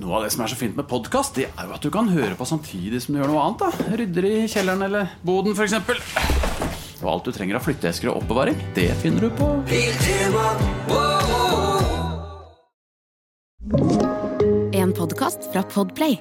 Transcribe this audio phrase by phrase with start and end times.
[0.00, 2.08] Noe av det som er så fint med podkast, det er jo at du kan
[2.08, 3.60] høre på samtidig som du gjør noe annet.
[3.60, 5.74] da Rydder i kjelleren eller boden, f.eks.
[7.02, 9.50] Og alt du trenger av flytteesker og oppbevaring, det finner du på
[14.80, 16.16] En podkast fra Podplay.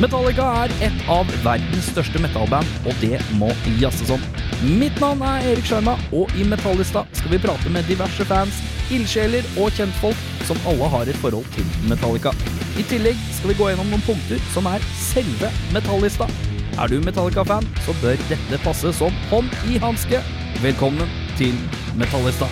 [0.00, 3.50] Metallica er et av verdens største metallband, og det må
[3.82, 4.22] jazzes om.
[4.60, 8.58] Mitt navn er Erik Sjarma, og i Metallista skal vi prate med diverse fans,
[8.92, 12.32] ildsjeler og kjentfolk som alle har et forhold til Metallica.
[12.76, 16.28] I tillegg skal vi gå gjennom noen punkter som er selve Metallista.
[16.76, 20.20] Er du Metallica-fan, så bør dette passe som hånd i hanske.
[20.60, 21.08] Velkommen
[21.40, 21.56] til
[21.96, 22.48] Metallista.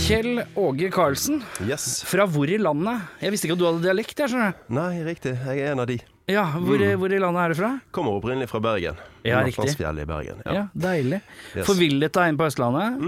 [0.00, 2.00] Kjell Åge Karlsen, Yes.
[2.08, 3.04] fra hvor i landet?
[3.20, 4.56] Jeg visste ikke at du hadde dialekt, jeg skjønner.
[4.72, 5.36] Nei, riktig.
[5.44, 6.00] Jeg er en av de.
[6.30, 7.70] Ja, hvor, hvor i landet er du fra?
[7.96, 8.98] Kommer opprinnelig fra Bergen.
[9.26, 9.74] Ja, riktig.
[9.76, 10.42] I Bergen.
[10.46, 11.20] Ja, deilig.
[11.52, 11.66] Yes.
[11.68, 13.00] Forvillet deg inn på Østlandet.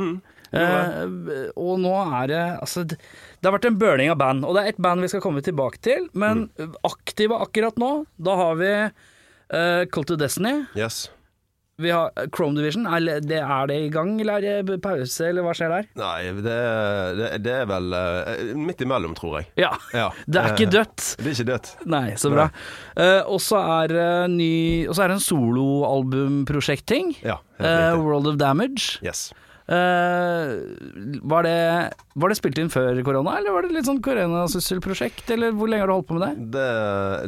[0.53, 1.05] Eh,
[1.57, 2.99] og nå er det Altså, det
[3.43, 5.41] det har vært en burning av band, og det er ett band vi skal komme
[5.43, 6.05] tilbake til.
[6.15, 6.45] Men
[6.87, 7.88] aktive akkurat nå,
[8.23, 10.61] da har vi uh, Cult to Destiny.
[10.79, 11.09] Yes.
[11.83, 12.87] Vi har Chrome Division.
[12.87, 15.89] Er det, er det i gang, eller er det pause, eller hva skjer der?
[15.99, 16.57] Nei, det,
[17.19, 19.51] det, det er vel uh, midt imellom, tror jeg.
[19.65, 19.73] Ja.
[19.97, 20.09] Ja.
[20.33, 21.07] Det er ikke Eh, dødt.
[21.19, 21.71] Det er ikke dødt.
[21.91, 22.49] Nei, så bra.
[22.97, 24.52] Uh, og så er det ny
[24.93, 27.16] er det en soloalbumprosjekt-ting.
[27.27, 27.95] Ja, Eh.
[27.95, 28.99] World of Damage.
[29.07, 29.30] Yes.
[29.71, 30.52] Eh,
[31.23, 35.30] var, det, var det spilt inn før korona, eller var det litt sånn koronasysselprosjekt?
[35.35, 36.49] Eller hvor lenge har du holdt på med det?
[36.57, 36.67] Det,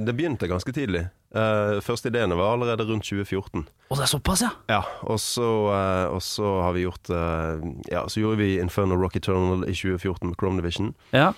[0.09, 1.05] det begynte ganske tidlig.
[1.35, 3.65] Uh, første ideene var allerede rundt 2014.
[3.91, 4.53] Og det er såpass, ja.
[4.71, 7.59] Ja, og så, uh, og så har vi gjort uh,
[7.91, 10.95] Ja, så gjorde vi Inferno Rock Eternal i 2014 med Chrome Division.
[11.13, 11.33] ja.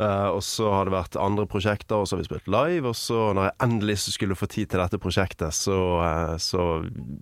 [0.00, 2.88] Og så har det vært andre prosjekter, og så har vi spilt live.
[2.88, 5.76] Og så, når jeg endelig skulle få tid til dette prosjektet, så,
[6.40, 6.62] så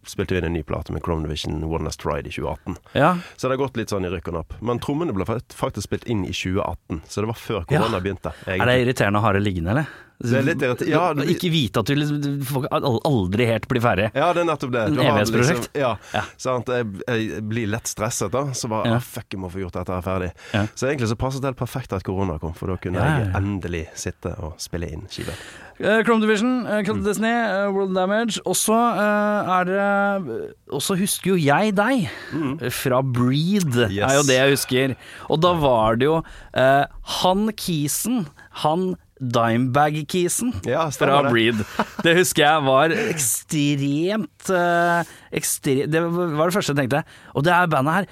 [0.07, 2.79] spilte vi inn en ny plate med Chrome Division One Last Ride i 2018.
[2.95, 3.17] ja.
[3.35, 4.55] Så det har gått litt sånn i rykk og napp.
[4.63, 8.37] Men trommene ble faktisk spilt inn i 2018, så det var før korona begynte.
[8.47, 9.91] Er det irriterende å ha det liggende, eller?
[10.19, 10.91] Det er litt irriterende.
[10.91, 12.57] Ja, det- Ikke vite at du liksom
[13.07, 14.09] aldri helt bli ferdig.
[14.15, 14.87] Ja, det er nettopp det.
[14.97, 16.23] Du har Liksom, ja, Ja.
[16.37, 16.67] Sant?
[16.67, 18.47] Jeg, jeg blir lett stresset da.
[18.53, 18.99] Så bare Ja.
[18.99, 20.33] fuck, jeg må få gjort dette her ferdig.
[20.53, 20.67] Ja.
[20.75, 23.87] Så egentlig så passet det helt perfekt at korona kom, for da kunne jeg endelig
[23.95, 25.35] sitte og spille inn skive.
[25.81, 28.41] Uh, Chrome Division, uh, Cult of Disney, uh, World Damage.
[28.45, 32.09] Og så eh, er det Også husker jo jeg deg
[32.75, 34.03] fra Breed, Yes.
[34.11, 34.97] er jo det jeg husker.
[35.31, 36.17] Og da var det jo
[36.55, 36.85] eh,
[37.23, 38.27] han Kisen,
[38.65, 41.21] han Dimebag-kisen Ja, fra.
[41.31, 41.61] Breed.
[42.05, 47.05] Det husker jeg var ekstremt eh, ekstre, Det var det første jeg tenkte.
[47.35, 48.11] Og det er bandet her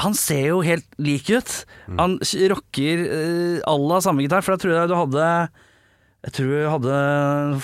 [0.00, 1.50] han ser jo helt lik ut.
[1.98, 2.14] Han
[2.54, 5.26] rocker uh, à la samme gitar, for da tror jeg du hadde
[6.24, 6.94] Jeg tror du hadde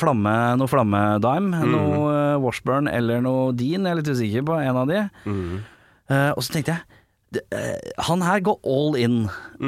[0.00, 4.78] flamme, noe flammedime, noe eh, Washburn eller noe Dean, jeg er litt usikker på en
[4.80, 5.02] av de.
[6.08, 9.18] Eh, og så tenkte jeg det, uh, Han her går all in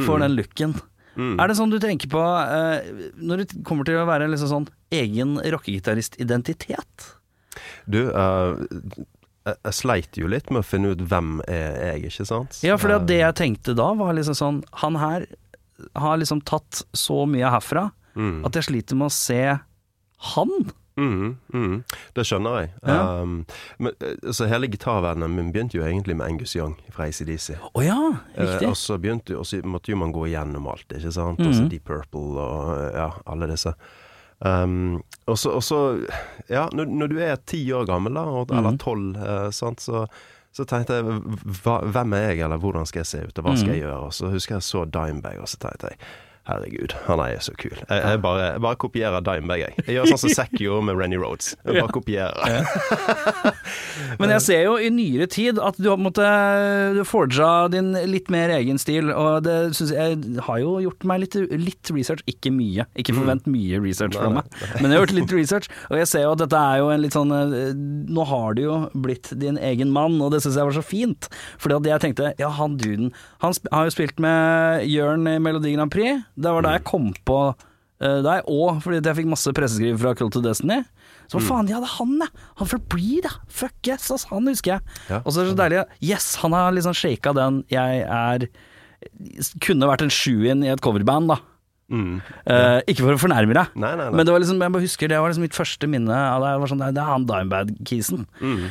[0.07, 0.73] for den looken.
[1.19, 2.79] Er det sånn du tenker på uh,
[3.19, 7.09] når det kommer til å være liksom sånn egen rockegitarist-identitet?
[7.91, 8.55] Du, uh,
[9.49, 12.61] jeg, sleit jo litt med å finne ut hvem er jeg, ikke sant?
[12.67, 15.27] Ja, for Eh, det jeg tenkte da, var liksom sånn Han her
[15.95, 19.43] har liksom tatt så mye herfra mm, at jeg sliter med å se
[20.35, 20.55] han.
[20.99, 21.77] Mm, mm,
[22.15, 22.71] Det skjønner jeg.
[22.87, 22.99] Ja.
[23.23, 23.47] Um,
[23.79, 27.57] men, eh, så hele gitarverdenen min begynte jo egentlig med Angus Young fra ACDC.
[27.75, 27.99] Oh, ja,
[28.35, 28.69] Eh, riktig.
[28.69, 31.39] og så begynte og så måtte jo man gå igjennom alt, ikke sant.
[31.39, 31.53] Mm.
[31.55, 31.69] så.
[31.71, 33.73] Deep Purple og ja, alle disse.
[34.41, 35.79] Um, og så, og så
[36.49, 38.79] Ja, når, når du er ti år gammel, da, og, eller Mhm.
[38.79, 40.07] tolv, eh, sant, så,
[40.55, 41.05] så tenkte jeg
[41.65, 43.89] hva, hvem er jeg, eller hvordan skal jeg se ut, og hva skal jeg Mhm.
[43.89, 44.07] gjøre?
[44.07, 45.99] Og så husker jeg så Dimebag, og så tenkte jeg
[46.49, 47.75] Herregud, han er så kul.
[47.77, 49.83] Jeg, jeg, bare, jeg bare kopierer Dimebag, jeg.
[49.85, 51.51] Jeg gjør sånn som Zack gjorde med Renny Rhodes.
[51.61, 52.65] Jeg bare kopierer.
[54.21, 58.53] Men jeg ser jo i nyere tid at du har Du forga din litt mer
[58.57, 62.87] egen stil, og det syns jeg har jo gjort meg litt, litt research, ikke mye.
[62.99, 64.49] Ikke forvent mye research fra meg,
[64.81, 67.03] men jeg har gjort litt research, og jeg ser jo at dette er jo en
[67.05, 67.71] litt sånn eh,
[68.09, 71.29] Nå har du jo blitt din egen mann, og det syns jeg var så fint.
[71.61, 73.13] Fordi at jeg tenkte ja, han duden
[73.45, 76.25] Han har jo spilt med Jørn i Melodi Grand Prix.
[76.39, 80.15] Det var da jeg kom på uh, deg, og fordi jeg fikk masse presseskriv fra
[80.19, 80.81] Cult to Destiny.
[81.29, 81.45] Så mm.
[81.45, 82.29] faen, ja, det er han, ja!
[82.61, 83.35] Han fra Breed, ja!
[83.53, 84.97] Fuck yes, ass, han husker jeg.
[85.11, 85.21] Ja.
[85.25, 88.49] Og så er det så deilig Yes, han har liksom shaka den jeg er
[89.65, 91.39] Kunne vært en shoe-in i et coverband, da.
[91.89, 92.19] Mm.
[92.45, 94.13] Uh, ikke for å fornærme deg, Nei, nei, nei.
[94.13, 96.51] men det var liksom, jeg bare husker det var liksom mitt første minne av det.
[96.61, 98.27] var sånn, Det er han Dimebad-kisen.
[98.41, 98.65] Mm.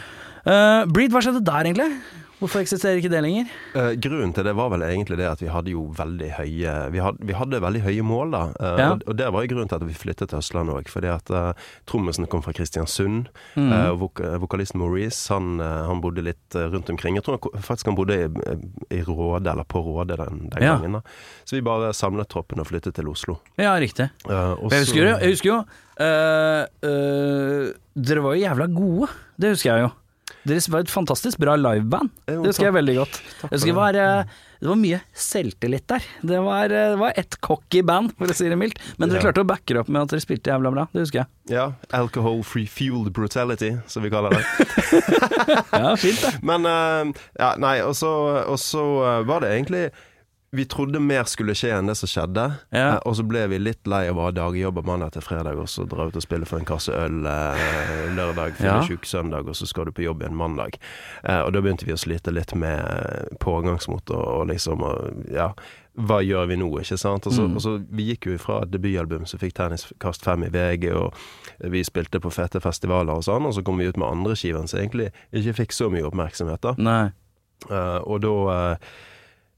[0.45, 1.89] Uh, Breed, hva skjedde der, egentlig?
[2.37, 3.47] Hvorfor eksisterer ikke det lenger?
[3.73, 6.99] Uh, grunnen til det var vel egentlig det at vi hadde jo veldig høye Vi
[7.01, 8.41] hadde, vi hadde veldig høye mål, da.
[8.61, 8.89] Uh, Ja.
[8.93, 10.91] og, og det var jo grunnen til at vi flyttet til Østlandet òg.
[10.93, 11.53] Fordi at uh,
[11.89, 13.31] trommisen kom fra Kristiansund.
[13.57, 13.71] Mm.
[13.73, 17.17] Uh, vok vokalisten Maurice, han, han bodde litt rundt omkring.
[17.17, 18.29] Jeg tror han, faktisk han bodde i,
[18.99, 20.75] i Råde, eller på Råde den, den Ja.
[20.77, 20.99] gangen.
[20.99, 21.01] da
[21.43, 23.39] Så vi bare samlet troppen og flyttet til Oslo.
[23.57, 24.11] Ja, riktig.
[24.29, 25.59] Jeg husker jo, jeg husker jo
[27.97, 29.07] Dere var jo jævla gode,
[29.41, 29.95] det husker jeg jo.
[30.47, 32.09] Dere var et fantastisk bra liveband.
[32.27, 33.17] Det husker jeg veldig godt.
[33.51, 36.05] Det var, øh, det var mye selvtillit der.
[36.31, 38.79] Det var, øh, det var et cocky band, for å si det mildt.
[38.97, 39.27] Men dere Ja.
[39.27, 40.87] klarte å backe det opp med at dere spilte jævla bra.
[40.93, 41.27] Det husker jeg.
[41.57, 41.67] Ja.
[41.93, 44.43] Alcohol free fueled brutality, som vi kaller det.
[45.71, 46.33] Ja, fint det.
[46.49, 48.11] Men eh, Ja, nei, og så,
[49.03, 49.91] eh, var det egentlig
[50.51, 52.43] Vi trodde mer skulle skje enn det som skjedde.
[52.71, 52.83] Ja.
[52.93, 55.67] Eh, og så ble vi litt lei av å ha dagjobber mandag til fredag, og
[55.67, 58.77] så dra ut og spille for en kasse øl eh, lørdag, Ja.
[58.79, 60.77] fyllesyk søndag, og så skal du på jobb igjen mandag.
[61.25, 65.49] Eh, og da begynte vi å slite litt med pågangsmot og, og liksom og, Ja,
[65.97, 67.27] hva gjør vi nå, ikke sant?
[67.27, 67.55] Og så, Mm.
[67.57, 71.13] og så Vi gikk jo fra et debutalbum som fikk Tenniskast 5 i VG, og
[71.59, 74.67] vi spilte på fete festivaler og sånn, og så kom vi ut med andre skiven
[74.67, 76.73] som egentlig ikke fikk så mye oppmerksomhet, da.
[76.77, 77.11] Nei.
[77.69, 78.77] Eh, og da eh,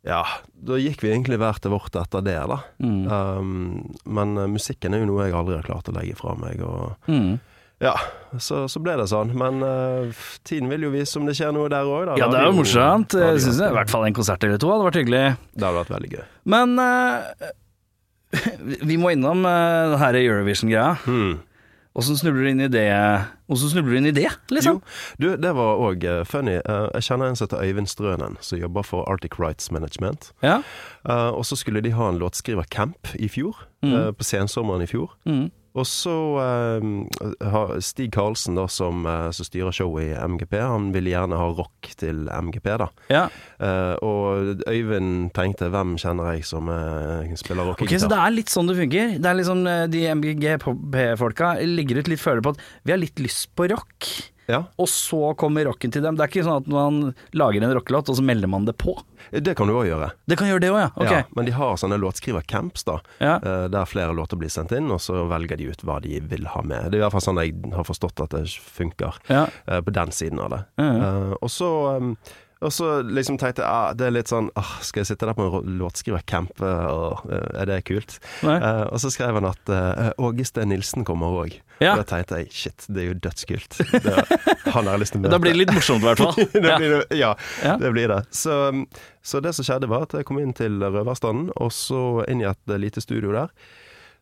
[0.07, 0.21] Ja,
[0.55, 2.59] da gikk vi egentlig hver til vårt etter det, da.
[2.79, 3.01] Mm.
[3.11, 6.61] Um, men eh, musikken er jo noe jeg aldri har klart å legge fra meg,
[6.63, 7.33] og Mm.
[7.83, 7.93] ja,
[8.39, 9.33] så, så ble det sånn.
[9.35, 12.15] Men uh, tiden vil jo vise om det skjer noe der òg, da.
[12.21, 13.11] Ja, det er jo morsomt.
[13.11, 15.25] da Jeg syns i hvert fall en konsert eller to hadde vært hyggelig.
[15.55, 16.25] Det hadde vært veldig gøy.
[16.55, 17.51] Men uh,
[18.89, 20.93] vi må innom uh, denne Eurovision-greia.
[21.03, 21.37] Hmm.
[21.99, 22.85] Åssen snubler du inn i det,
[23.49, 24.79] Hvordan snubler du inn i det, liksom?
[24.81, 26.57] Jo, du, det var òg funny.
[26.65, 30.31] Uh, jeg kjenner en som heter Øyvind Strønen, som jobber for Arctic Rights Management.
[30.45, 30.59] Ja.
[31.07, 33.93] Uh, og så skulle de ha en låtskrivercamp i fjor, Mm.
[33.95, 35.13] eh, på sensommeren i fjor.
[35.25, 35.45] Mm.
[35.79, 36.87] Og så eh,
[37.53, 41.49] har Stig Karlsen, da, som, eh, som styrer showet i MGP, han ville gjerne ha
[41.55, 42.89] rock til MGP, da.
[43.11, 43.25] ja.
[43.59, 48.51] Eh, og Øyvind tenkte hvem kjenner jeg som spiller spiller Ok, Så det er litt
[48.51, 49.15] sånn det funker?
[49.19, 53.49] Det er liksom De MGP-folka legger ut litt føler på at vi har litt lyst
[53.57, 54.09] på rock,
[54.49, 56.17] ja, og så kommer rocken til dem.
[56.17, 56.99] Det er ikke sånn at man
[57.37, 58.95] lager en rockelåt, og så melder man det på.
[59.29, 60.09] det kan du òg gjøre.
[60.25, 60.89] Det kan gjøre det òg, ja.
[60.97, 61.11] Ok.
[61.13, 62.97] Ja, men de har sånne låtskrivercamps, da.
[63.21, 63.35] Ja.
[63.37, 66.49] eh, der flere låter blir sendt inn, og så velger de ut hva de vil
[66.49, 66.89] ha med.
[66.89, 70.11] Det er i hvert fall sånn jeg har forstått at det funker, eh, på den
[70.15, 70.63] siden av det.
[70.81, 71.71] Eh, og så
[72.59, 75.35] og så liksom tenkte jeg ah, det er litt sånn ah, Skal jeg sitte der
[75.37, 76.59] på en låtskrivercamp?
[76.59, 78.17] og er det kult?
[78.43, 81.55] Eh, og så skrev han at uh, Nilsen kommer òg.
[81.79, 81.93] Ja.
[81.93, 83.79] Og da tenkte jeg shit, det er jo dødskult.
[84.03, 84.15] Det,
[84.75, 85.31] han har lyst til å møte.
[85.31, 86.35] Da blir det litt morsomt, i hvert fall.
[86.65, 87.33] det Ja.
[87.63, 88.21] ja, det blir det.
[88.35, 88.55] Så,
[89.23, 92.49] så det som skjedde, var at jeg kom inn til Røverstanden, og så inn i
[92.49, 93.53] et uh, lite studio der.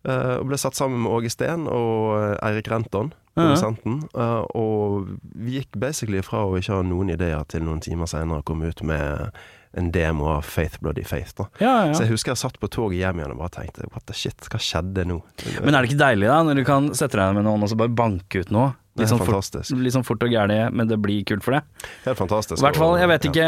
[0.06, 4.00] Uh, og ble satt sammen med Åge Steen og uh, Eirik Renton, produsenten.
[4.16, 8.44] Uh, og vi gikk basically fra å ikke ha noen ideer til noen timer senere
[8.44, 9.32] å komme ut med
[9.78, 11.36] en demo av Faith Bloody Faith.
[11.38, 11.46] da.
[11.62, 14.16] Ja, Så jeg husker jeg satt på toget hjem igjen og bare tenkte what the
[14.18, 15.20] shit, hva skjedde nå?
[15.62, 17.78] Men er det ikke deilig, da, når du kan sette deg med noen og så
[17.78, 18.72] bare banke ut noe?
[18.98, 21.62] Litt sånn fort, litt sånn fort og gærlig, men det blir kult for det.
[22.06, 22.58] Helt fantastisk.
[22.60, 23.48] I hvert fall, jeg vet ikke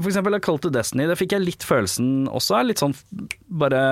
[0.00, 2.94] For eksempel Call to Destiny, det fikk jeg litt følelsen også er litt sånn
[3.52, 3.82] bare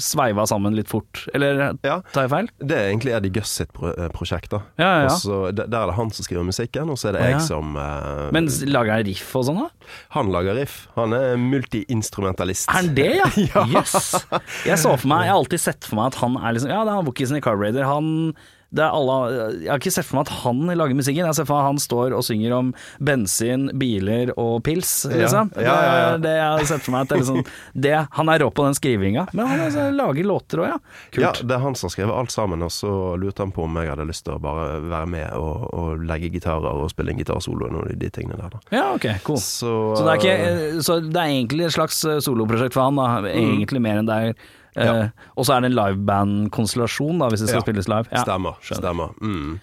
[0.00, 1.26] sveiva sammen litt fort.
[1.34, 2.00] Eller Ja.
[2.14, 2.48] tar jeg feil?
[2.58, 4.62] Det er egentlig Eddie Guss sitt pro eh, prosjekt, da.
[4.80, 7.28] Ja, ja, Også, der er det han som skriver musikken, og så er det Å,
[7.34, 9.90] jeg som eh, Men lager han riff og sånn, da?
[10.16, 10.88] Han lager riff.
[10.96, 12.68] Han er multiinstrumentalist.
[12.70, 13.64] Er han det, ja?
[13.76, 14.24] Jøss.
[14.66, 16.82] Jeg så for meg, jeg har alltid sett for meg at han er liksom Ja,
[16.86, 17.84] det er han Wookisen i Carbrader.
[17.88, 18.34] Han
[18.80, 19.16] alle,
[19.62, 21.22] jeg har ikke sett for meg at han lager musikken.
[21.22, 25.52] Jeg sett for meg at han står og synger om bensin, biler og pils, liksom.
[25.60, 26.12] Ja, ja, ja.
[26.18, 27.04] Det det jeg har sett for meg.
[27.04, 27.42] At det er liksom,
[27.86, 29.26] det, han er rå på den skrivinga.
[29.32, 30.78] Men han altså, lager låter òg, ja.
[31.22, 33.78] Ja, det er han som har skrevet alt sammen, og så lurte han på om
[33.80, 37.20] jeg hadde lyst til å bare være med og, og legge gitarer og spille en
[37.20, 38.62] gitarsolo og noen av de tingene der, da.
[38.74, 39.40] Ja, ok, cool.
[39.42, 43.32] Så, Så det ikke, så det er egentlig et slags eh, soloprosjekt for han, da.
[43.32, 44.50] Egentlig mer enn det er.
[44.76, 47.66] Eh, Og så er det en liveband-konstellasjon, hvis det skal Ja.
[47.66, 48.06] spilles live.
[48.12, 48.22] Ja.
[48.24, 48.54] Stemmer.
[48.62, 49.14] Stemmer.
[49.20, 49.58] Mm.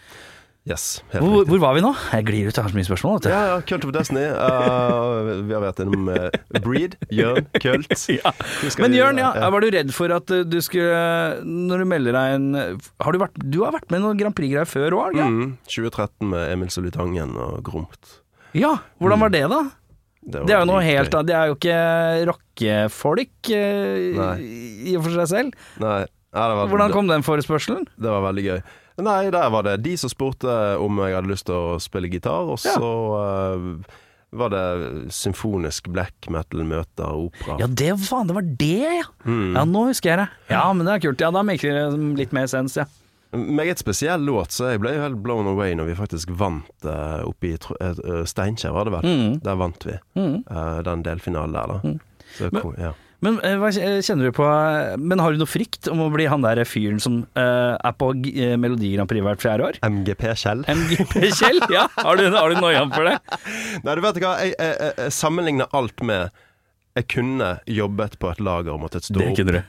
[0.69, 1.95] Yes, Hvor, hvor var vi nå?
[2.11, 3.23] Jeg glir ut, jeg har så mye spørsmål.
[3.25, 4.25] Ja, ja, Cult of Destiny.
[4.27, 6.29] Uh, vi har vært innom uh,
[6.61, 7.87] Breed, Jørn, Kult.
[8.19, 8.31] Ja.
[8.77, 12.35] Men Jørn, ja, var du redd for at eh, du skulle Når du melder deg
[12.35, 12.53] inn
[13.01, 16.29] Har du vært Du har vært med i noen Grand Prix-greier før òg, Mm, 2013
[16.29, 18.19] med Emil Solitangen og Gromt.
[18.53, 18.75] Ja.
[19.01, 19.63] Hvordan var det, da?
[20.21, 21.09] Det, Det er jo noe helt.
[21.25, 21.79] Det er jo ikke
[22.29, 24.35] rockefolk eh, Nei.
[24.91, 25.63] i og for seg selv.
[25.81, 27.87] Nei, ja, var, Hvordan kom den forespørselen?
[27.95, 28.59] Det var veldig gøy.
[28.99, 30.51] Nei, der var det de som spurte
[30.83, 32.75] om jeg hadde lyst til å spille gitar, og Ja.
[32.75, 32.91] så
[33.23, 33.97] eh,
[34.31, 37.57] var det symfonisk black metal møter opera.
[37.63, 39.07] Ja, det, faen, det var det, ja.
[39.25, 39.55] Mm.
[39.55, 40.27] Ja, nå husker jeg det.
[40.53, 41.23] Ja, men det er kult.
[41.23, 42.85] Ja, da maker det litt mer sens, ja.
[43.31, 47.21] Meget spesiell låt, så jeg ble jo helt blown away når vi faktisk vant uh,
[47.29, 49.05] oppe i eh, eh, Steinkjer, var det vel.
[49.05, 49.35] Mm.
[49.45, 51.93] Der vant vi eh, den delfinalen der, da.
[52.37, 52.95] Så, Men- ja.
[53.19, 54.45] Men eh, hva kjenner du på
[55.03, 58.13] Men har du noe frykt om å bli han der fyren som uh, er på
[58.23, 59.79] G- eh, Melodi Grand Prix hvert fjerde år?
[59.83, 60.61] MGP Kjell.
[60.71, 61.59] MGP Kjell?
[61.73, 63.17] Ja, har du, har du noia for det?
[63.83, 66.31] Nei, du vet hva, jeg, jeg, jeg sammenligner alt med
[66.99, 69.61] Jeg kunne jobbet på et lager og måttet stå opp du.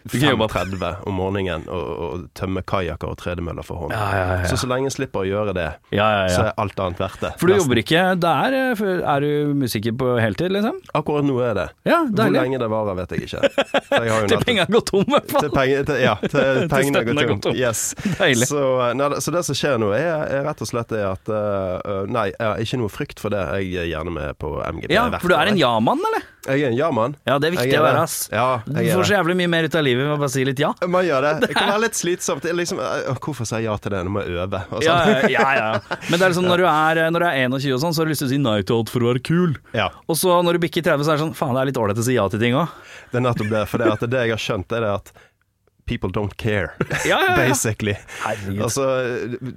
[0.00, 3.92] Du kunne jobba 5.30 om morgenen og, og tømme kajakker og tredemøller for hånd.
[3.92, 4.46] Ja, ja, ja.
[4.48, 7.20] Så så lenge jeg slipper å gjøre det, Ja, ja, så er alt annet verdt
[7.20, 7.32] det.
[7.40, 7.66] For du Nesten.
[7.66, 8.56] jobber ikke der?
[8.60, 10.78] eh, Er du musiker på heltid, liksom?
[10.96, 11.66] Akkurat nå er det.
[11.90, 13.42] Ja, Hvor lenge det varer, vet jeg ikke.
[14.30, 17.40] Til pengene går tom, i hvert til penge, til, ja, til pengene går gått tom.
[17.50, 17.60] tom.
[17.60, 17.84] Yes.
[18.22, 18.48] Deilig.
[18.50, 21.28] Så, eh, nei, så det som skjer nå, er, er rett og slett det at
[21.34, 23.42] uh, Nei, jeg har ikke noe frykt for det.
[23.60, 24.94] Jeg er gjerne med på MGP.
[24.96, 26.24] Ja, for du er en ja-mann, eller?
[26.48, 27.14] Jeg er en ja-mann.
[27.28, 28.16] Ja, det er viktig å være, ass.
[28.32, 30.60] Ja, Du får så jævlig mye mer ut av livet med å bare si litt
[30.62, 30.72] ja.
[30.86, 31.32] Man gjør det.
[31.46, 32.44] Det kan være litt slitsomt.
[32.60, 34.02] Liksom, eh, hvorfor sier jeg ja til det?
[34.06, 34.62] Nå må jeg øve.
[34.86, 34.98] Ja,
[35.30, 35.70] ja, ja.
[36.08, 38.10] Men det er liksom når du er, når du er 21 og sånn, så har
[38.10, 39.56] du lyst til å si nei til alt for å være kul.
[39.76, 41.80] Ja, Og så når du bikker 30, så er det sånn faen, det er litt
[41.80, 42.72] ålreit å si ja til ting òg.
[43.12, 43.64] det er nettopp det.
[43.70, 45.12] For det, det jeg har skjønt, er det at
[45.90, 46.70] people don't care,
[47.10, 47.96] Ja, ja, basically.
[48.22, 48.62] Herregud.
[48.68, 48.86] Altså,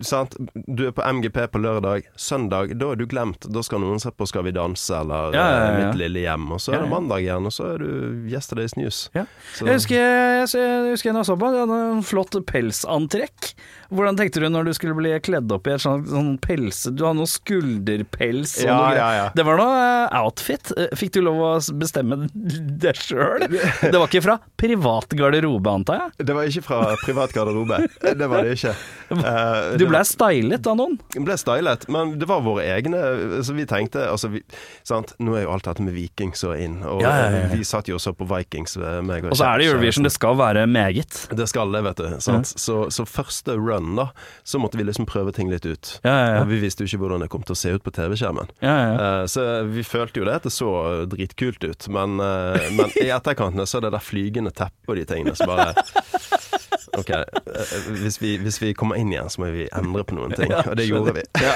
[0.06, 0.36] sant?
[0.68, 2.08] Du er på MGP på lørdag.
[2.20, 3.46] Søndag, da er du glemt.
[3.54, 5.78] Da skal noen se på Skal vi danse eller eh.
[5.84, 6.50] Mitt lille hjem.
[6.56, 7.90] Og så er det mandag igjen, og så er du
[8.34, 9.04] Yesterday's News.
[9.16, 9.26] Ja.
[9.54, 13.54] Så- Jeg husker jeg, jeg husker en jeg så på, du hadde en flott pelsantrekk.
[13.94, 17.04] Hvordan tenkte du når du skulle bli kledd opp i et sånt sånn pels Du
[17.06, 18.98] hadde noe skulderpels og Ja, noe greier.
[18.98, 19.28] ja, ja.
[19.38, 20.72] Det var noe eh, outfit.
[20.78, 22.18] Eh, Fikk du lov å bestemme
[22.84, 23.46] det sjøl?
[23.52, 26.23] Det var ikke fra privat garderobe, antar jeg?
[26.26, 27.82] Det var ikke fra privat garderobe.
[28.02, 28.74] Det var det ikke.
[29.14, 30.96] Uh, Du ble var- stylet av noen?
[31.14, 32.98] ble stylet, men det var våre egne
[33.46, 34.42] Så vi tenkte altså vi,
[34.88, 35.14] sant?
[35.22, 37.88] Nå er jo alt dette med Viking så inn, og Ja, ja, ja, vi satt
[37.92, 38.78] jo også på Vikings.
[38.78, 41.28] eh, meg Og så er det Eurovision, det skal være meget.
[41.36, 42.08] Det skal det, vet du.
[42.20, 44.08] Så, så første run, da,
[44.44, 46.00] så måtte vi liksom prøve ting litt ut.
[46.04, 46.44] Ja, ja, ja.
[46.50, 48.50] Vi visste jo ikke hvordan det kom til å se ut på TV-skjermen.
[48.64, 49.12] Ja, ja, ja.
[49.22, 50.72] Eh, Så vi følte jo det at det så
[51.10, 55.06] dritkult ut, men, uh, men i etterkantene så er det der flygende teppet og de
[55.10, 55.74] tingene som bare
[57.00, 57.72] Ok, eh,
[58.04, 60.52] hvis vi, hvis vi kommer inn igjen, så må vi endre på noen ting.
[60.54, 61.24] Og det gjorde vi.
[61.42, 61.54] Ja.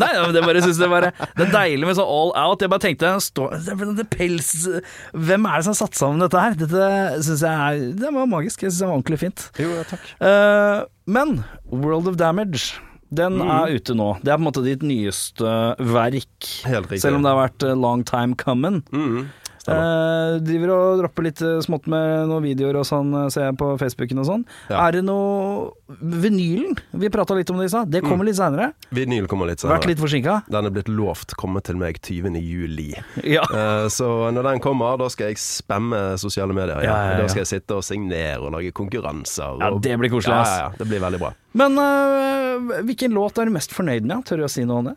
[0.00, 2.64] Nei, det bare synes jeg bare Det er deilig med sånn all out.
[2.64, 4.50] Jeg bare tenkte stå, det, det pels
[5.12, 6.56] Hvem er det som har satt sammen dette her?
[6.58, 6.88] Dette
[7.26, 8.64] syns jeg er Det var magisk.
[8.64, 9.46] Jeg syns det var ordentlig fint.
[9.62, 10.10] Jo, ja, takk.
[10.18, 11.38] Uh, men
[11.70, 12.74] World of Damage
[13.14, 14.08] den er ute nå.
[14.24, 16.48] Det er på en måte ditt nyeste verk.
[16.66, 17.02] Helt riktig.
[17.04, 18.80] Selv om det har vært eh, long time coming.
[18.90, 19.28] Mm.
[19.72, 23.56] Eh, driver og dropper litt eh, smått med noen videoer og sånn, eh, ser jeg
[23.60, 24.42] på Facebooken og sånn.
[24.68, 24.82] Ja.
[24.88, 28.72] Er det noe Vinylen, vi prata litt om det i stad, det kommer litt seinere.
[28.90, 29.88] Vinyl kommer litt Vært senere.
[29.92, 30.36] litt forsinka.
[30.50, 32.36] Den er blitt lovt komme til meg 20.
[32.42, 32.90] juli.
[33.22, 33.42] Ja.
[33.48, 36.82] Eh, Så når den kommer, da skal jeg spamme sosiale medier.
[36.82, 37.16] Ja.
[37.20, 39.58] Da skal jeg sitte og signere og lage konkurranser.
[39.60, 40.70] Ja, det blir koselig, ja.
[40.76, 41.32] Det blir veldig bra.
[41.54, 44.24] Men øh, hvilken låt er du mest fornøyd med?
[44.26, 44.96] Tør du å si noe om det?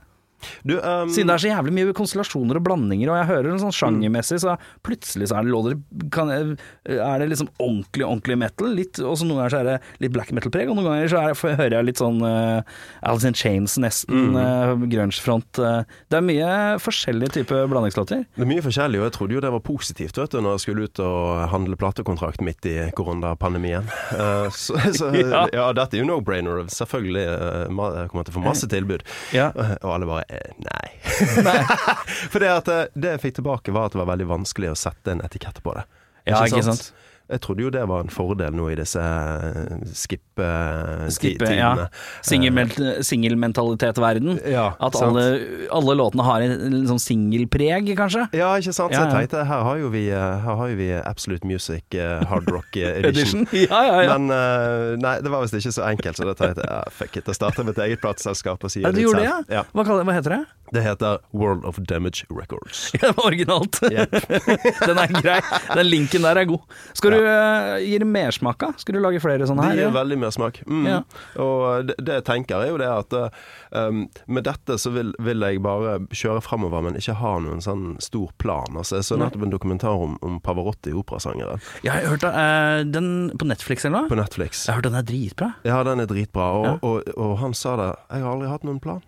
[0.63, 3.62] Du, um, Siden det er så jævlig mye konstellasjoner og blandinger, og jeg hører det
[3.63, 5.77] sånn sjangermessig, så plutselig så er det låter
[6.13, 9.77] kan, Er det liksom ordentlig, ordentlig metal, litt, og så noen ganger så er det
[10.06, 12.62] litt black metal-preg, og noen ganger så får- hører jeg litt sånn uh,
[13.10, 15.60] Alice in Chains, nesten, uh, grunge-front.
[15.63, 16.51] uh, det er mye
[16.84, 18.25] forskjellige typer blandingslåter.
[18.38, 20.65] Det er mye forskjellig, og jeg trodde jo det var positivt vet du, når jeg
[20.67, 23.89] skulle ut og handle platekontrakt midt i koronapandemien.
[24.13, 25.48] Uh, så så Ja.
[25.53, 25.67] ja.
[25.74, 26.63] dette er jo no-brainer.
[26.72, 27.65] Selvfølgelig uh,
[27.98, 29.03] jeg kommer til å få masse tilbud.
[29.36, 29.50] Ja.
[29.82, 30.88] Og alle bare eh, nei.
[32.31, 34.79] For det, at, eh, det jeg fikk tilbake, var at det var veldig vanskelig å
[34.79, 35.86] sette en etikett på det.
[36.27, 36.91] Ja, ikke sant?
[37.29, 40.48] Jeg trodde jo det var en fordel nå i disse eh, Skippe,
[41.12, 41.57] skippe-tidene.
[41.57, 41.88] ja.
[42.24, 44.39] Singelment- Singelmentalitet-verden.
[44.51, 45.25] Ja, At alle,
[45.74, 48.27] alle låtene har en, en sånn singelpreg, kanskje.
[48.38, 48.93] Ja, ikke sant.
[48.96, 52.24] Ja, jeg tenkte her har jo vi, eh, her har jo vi Absolute Music eh,
[52.29, 53.48] Hard Rock eh, Edition.
[53.67, 54.17] Ja, ja, ja.
[54.17, 57.17] Men eh, nei, det var visst ikke så enkelt, så da tenkte jeg ja, fuck
[57.19, 57.27] it.
[57.27, 59.51] Jeg starter mitt eget plateselskap og sier det litt selv.
[59.51, 59.65] ja?
[59.75, 60.43] Hva, hva heter det?
[60.75, 62.88] Det heter World of Damage Records.
[62.98, 63.77] Ja, det var originalt.
[63.88, 64.15] Yep.
[64.88, 65.38] Den er grei.
[65.77, 66.63] Den linken der er god.
[66.98, 68.71] Skal du uh, gi det mersmak, da?
[68.77, 69.77] Skal du lage flere sånne her?
[69.77, 69.95] Det gir ja?
[69.95, 70.62] veldig mer smak.
[70.67, 70.86] Mm.
[70.89, 71.00] Ja.
[71.43, 75.13] Og det, det jeg tenker er jo det at eh, um, med dette så vil,
[75.24, 78.77] vil jeg bare kjøre framover, men ikke ha noen sånn stor plan.
[78.77, 83.31] Altså, jeg så nettopp en dokumentar om, om Pavarotti, operasangeren, Jeg hørte hørt eh, den
[83.38, 84.09] på Netflix eller noe.
[84.09, 84.65] på Netflix.
[84.67, 85.51] Jeg har hørt den er dritbra.
[85.67, 86.77] Ja, den er dritbra, og, Ja.
[86.81, 87.91] og, og han sa det.
[88.12, 89.03] Jeg har aldri hatt noen plan.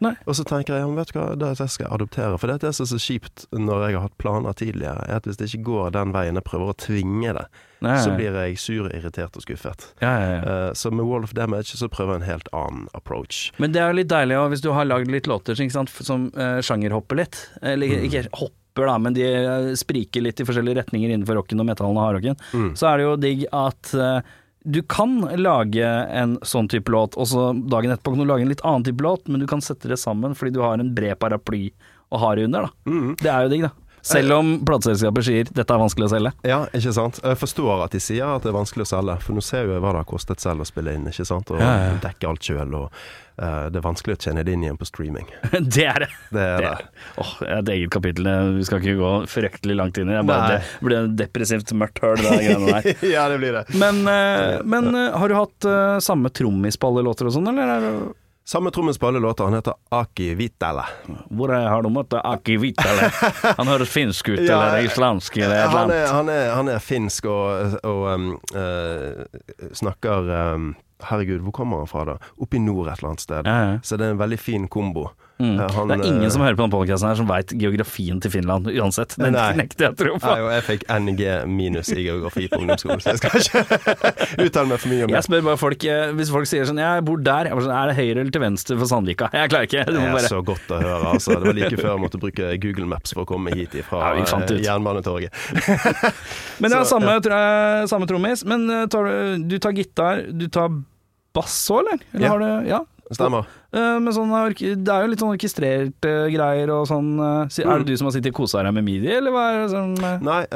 [0.00, 0.14] Nei.
[0.24, 2.38] Og så tenker jeg, vet du hva, det det jeg skal adoptere.
[2.40, 5.36] For det er er så kjipt når jeg har hatt planer tidligere, er at hvis
[5.40, 7.46] det ikke går den veien jeg prøver å tvinge det,
[7.84, 9.90] Nei, så blir jeg sur, irritert og skuffet.
[10.00, 10.40] Ja, ja, ja.
[10.44, 13.50] Uh, så med Wall of Damage så prøver jeg en helt annen approach.
[13.60, 16.28] Men det er jo litt deilig også, hvis du har lagd litt låter sant, som
[16.36, 17.44] uh, sjangerhopper litt.
[17.62, 18.04] Eller Mm.
[18.08, 21.98] ikke hopper, da, men de eh, spriker litt i forskjellige retninger innenfor rocken og metallen
[21.98, 22.36] og hardrocken.
[22.54, 22.68] Mm.
[22.78, 24.20] Så er det jo digg at eh,
[24.64, 28.52] du kan lage en sånn type låt, og så dagen etterpå kan du lage en
[28.52, 31.16] litt annen type låt, men du kan sette det sammen fordi du har en bred
[31.20, 31.70] paraply
[32.10, 32.90] å ha det under, da.
[32.90, 33.14] Mm.
[33.20, 33.72] Det er jo digg, da.
[34.02, 36.32] Selv om plateselskaper sier dette er vanskelig å selge.
[36.46, 37.20] Ja, ikke sant.
[37.24, 39.74] Jeg forstår at de sier at det er vanskelig å selge, for nå ser jo
[39.76, 41.50] jeg hva det har kostet selv å spille inn, ikke sant.
[41.52, 41.98] Og Ja, ja.
[42.02, 42.86] dekke alt sjøl, og
[43.40, 45.28] eh, det er vanskelig å tjene det inn igjen på streaming.
[45.76, 46.10] det er det.
[46.32, 46.72] Det er det.
[47.20, 48.30] Åh, det er et eget kapittel.
[48.56, 50.24] Vi skal ikke gå fryktelig langt inn i det.
[50.30, 53.04] Bare det blir et depressivt mørkt høl, det greiene der.
[53.16, 53.66] ja, det blir det.
[53.80, 55.70] Men, uh, men uh, har du hatt
[56.04, 58.10] samme trommis på alle låter og sånn, eller?
[58.50, 60.84] Samme trommis på alle låter, han heter Aki Vitale.
[61.30, 63.10] hvor har du møtt Aki Vitale?
[63.56, 67.76] Han høres finsk ut, Ja, eller islandsk, eller et Han han han er finsk og,
[67.86, 69.22] og um, uh,
[69.70, 72.16] snakker um, Herregud, hvor kommer han fra, da?
[72.42, 73.46] Oppe i nord et eller annet sted.
[73.46, 73.78] Ja, ja.
[73.86, 75.12] Så det er en veldig fin kombo.
[75.40, 75.54] Mm.
[75.56, 78.20] Eh, han, det er ingen eh, som hører på denne podcasten her som veit geografien
[78.20, 79.14] til Finland, uansett.
[79.20, 80.28] Den nekter jeg jeg tro på.
[80.28, 83.62] Nei, jeg fikk NG minus i geografi på ungdomsskolen, så jeg skal ikke
[84.46, 85.16] uttale meg for mye om det.
[85.18, 87.90] Jeg spør bare folk eh, Hvis folk sier sånn 'Jeg bor der', jeg sånn, er
[87.90, 89.30] det høyre eller til venstre for Sandvika?
[89.32, 89.84] Jeg klarer ikke.
[89.88, 91.14] Det er så godt å høre.
[91.14, 91.38] Altså.
[91.40, 94.44] Det var like før jeg måtte bruke Google Maps for å komme hit fra Ja.
[94.70, 95.32] Jernbanetorget.
[96.60, 97.86] Men det er Så, samme, ja.
[97.90, 98.44] samme trommis.
[98.44, 99.08] Men eh, tar
[99.48, 100.68] du, tar gitar, du tar
[101.34, 102.00] bass òg, eller?
[102.14, 102.30] eller Ja.
[102.34, 102.80] har du, ja.
[103.10, 103.46] Stemmer.
[103.72, 107.18] Eh, Men sånn, det er jo litt sånn orkestrerte greier og sånn.
[107.18, 107.78] eh, Er Mm.
[107.84, 110.22] det du som har sittet og kosa deg med midi, eller hva er det sånn?
[110.22, 110.46] Nei,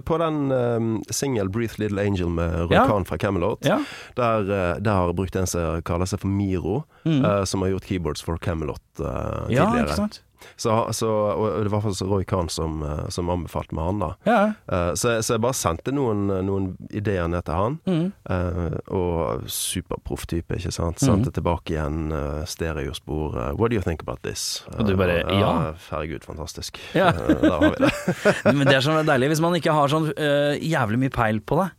[0.00, 2.86] på den uh, single 'Breathe Little Angel' med Roy Ja.
[3.04, 3.78] Fra Camelot, Ja.
[4.16, 7.46] der, der har jeg brukt en som kaller seg for Miro, Mm.
[7.46, 9.50] som har gjort keyboards for Camelot tidligere.
[9.50, 10.20] ja, ikke sant?
[10.56, 14.10] Så, så, og det var faktisk Roy Khan som, eh, som anbefalte meg han, da.
[14.28, 14.38] Ja.
[14.72, 17.78] Eh, så, så jeg bare sendte noen, noen ideer ned til han.
[17.88, 18.06] Mm.
[18.30, 21.00] Eh, og superproff type, ikke sant.
[21.02, 23.36] Sendte tilbake igjen uh, stereospor.
[23.58, 24.62] What do you think about this?
[24.78, 25.74] Og du bare, Eh, ja.
[25.90, 26.78] Herregud, fantastisk.
[26.96, 27.10] Ja.
[27.12, 27.92] Der har vi det.
[28.56, 29.32] Men det er sånn deilig.
[29.34, 31.70] Hvis man ikke har sånn uh, jævlig mye peil på det,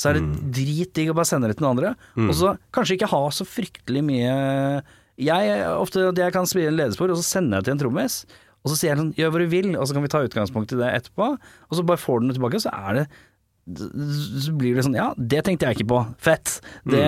[0.00, 0.34] så er det Mm.
[0.54, 1.90] dritdigg å bare sende det til noen andre.
[2.24, 4.30] Og så kanskje ikke ha så fryktelig mye
[5.20, 8.20] Jeg ofte at jeg kan spille en ledespor, og så sender jeg til en trommis.
[8.60, 10.74] Og så sier jeg sånn, gjør hva du vil, og så kan vi ta utgangspunkt
[10.76, 11.32] i det etterpå.
[11.70, 13.10] Og så bare får du den tilbake, så er det
[13.70, 15.98] så blir det sånn Ja, det tenkte jeg ikke på.
[16.18, 16.56] Fett.
[16.88, 17.02] Det,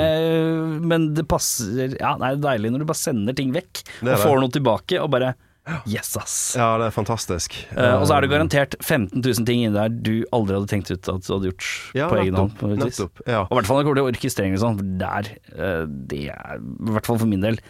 [0.85, 4.13] Men det passer Ja, nei, det er deilig når du bare sender ting vekk, og
[4.21, 5.33] får noe tilbake, og bare
[5.87, 6.57] Yes, ass.
[6.59, 7.55] Ja, det er fantastisk.
[7.71, 10.91] Uh, og så er det garantert 15 000 ting inni der du aldri hadde tenkt
[10.91, 12.57] ut at du hadde gjort ja, på egen hånd.
[13.31, 13.45] Ja.
[13.45, 16.59] Og i hvert fall når det kommer til orkestrering og sånn, der uh, Det er
[16.59, 17.61] i hvert fall for min del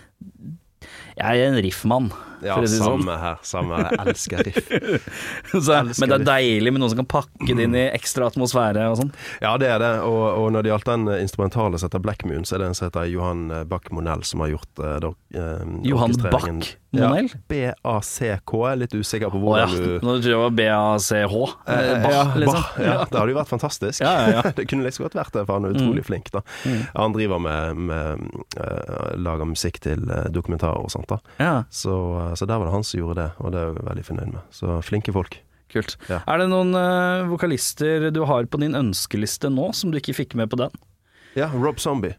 [1.17, 2.11] Jeg er en riffmann,
[2.45, 3.03] ja, for å si det sånn.
[3.03, 3.41] samme her.
[3.47, 3.97] Samme her.
[3.97, 4.73] Jeg elsker riff.
[5.53, 8.29] Så, elsker men det er deilig med noen som kan pakke det inn i ekstra
[8.33, 9.15] atmosfære og sånn.
[9.45, 9.93] Ja, det er det.
[10.09, 12.79] Og, og når det gjaldt den instrumentale som heter Black Moon, så er det en
[12.79, 15.11] som heter Johan Bach Monell som har gjort eh,
[15.89, 16.17] Johan.
[16.29, 16.71] Bach Monell?
[16.93, 17.09] Ja,
[17.49, 18.53] B-A-C-K.
[18.53, 21.39] Jeg er litt usikker på ja, hvordan du nå tror jeg det var B-A-C-H.
[21.73, 22.59] Eh, Bach, ja, liksom.
[22.59, 24.05] Bach, ja, det hadde jo vært fantastisk.
[24.05, 24.43] Ja, ja, ja.
[24.59, 26.29] det kunne liksom godt vært det, for han er utrolig flink.
[26.35, 26.43] da
[26.99, 28.27] Han driver med, med
[28.59, 30.05] uh, lager musikk til
[30.37, 31.09] dokumentarer og sånt.
[31.09, 33.71] da Ja, så, eh, så der var det han som gjorde det, og det er
[33.73, 34.43] jeg veldig fornøyd med.
[34.55, 35.39] Så flinke folk.
[35.73, 35.97] kult.
[36.09, 36.19] Ja.
[36.29, 40.35] Er det noen uh, vokalister du har på din ønskeliste nå, som du ikke fikk
[40.37, 40.75] med på den?
[41.39, 42.19] Ja, Rob Zombie.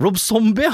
[0.00, 0.72] Rob Zombie, ja!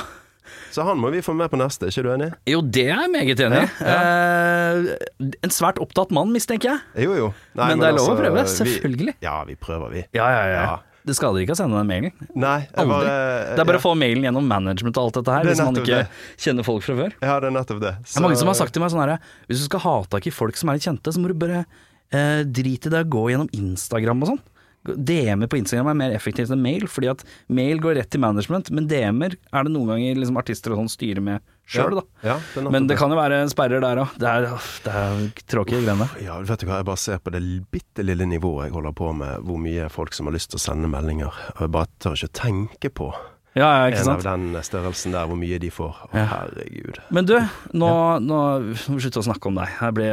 [0.71, 2.29] Så han må vi få med på neste, ikke du enig?
[2.49, 3.67] Jo, det er jeg meget enig i.
[3.87, 7.05] Eh, en svært opptatt mann, mistenker jeg.
[7.07, 7.29] Jo, jo.
[7.59, 9.15] Nei, men, det er lov å prøve, prøve, vi- selvfølgelig.
[9.23, 10.05] ja, vi prøver, vi.
[10.17, 10.79] Ja, ja, Ja.
[11.07, 12.13] Det skader ikke å sende den mailen.
[12.37, 12.91] Nei, Aldri.
[12.93, 13.13] bare
[13.57, 13.81] Det er bare ja.
[13.81, 16.09] å få mailen gjennom management og alt dette her, Det hvis man ikke det.
[16.45, 17.15] kjenner folk fra før.
[17.25, 17.93] Ja, det er nettopp det.
[18.05, 19.17] Det er mange som har sagt til meg sånn her
[19.49, 21.65] Hvis du skal ha tak i folk som er litt kjente, så må du bare
[22.13, 24.43] eh, drite i det og gå gjennom Instagram og sånn.
[24.85, 28.71] DM-er på Instagram er mer effektivt enn mail, fordi at mail går rett til management,
[28.73, 32.05] men DM-er er det noen ganger liksom artister og sånn styrer med sjøl, da.
[32.27, 34.15] Ja, det er Men det kan jo være sperrer der òg.
[34.19, 35.21] Det, er- det er
[35.53, 36.09] tråkige greiene.
[36.25, 39.13] Ja, vet du hva, jeg bare ser på det bitte lille nivået jeg holder på
[39.21, 41.31] med, hvor mye folk som har lyst til å sende meldinger.
[41.59, 43.13] Og jeg bare tør ikke tenke på
[43.59, 45.97] Ja, ja, en av den størrelsen der, hvor mye de får.
[46.07, 46.25] Å, Ja.
[46.31, 47.01] herregud.
[47.11, 47.35] Men du,
[47.75, 47.89] nå,
[48.23, 49.75] nå må vi slutte å snakke om deg.
[49.97, 50.07] Det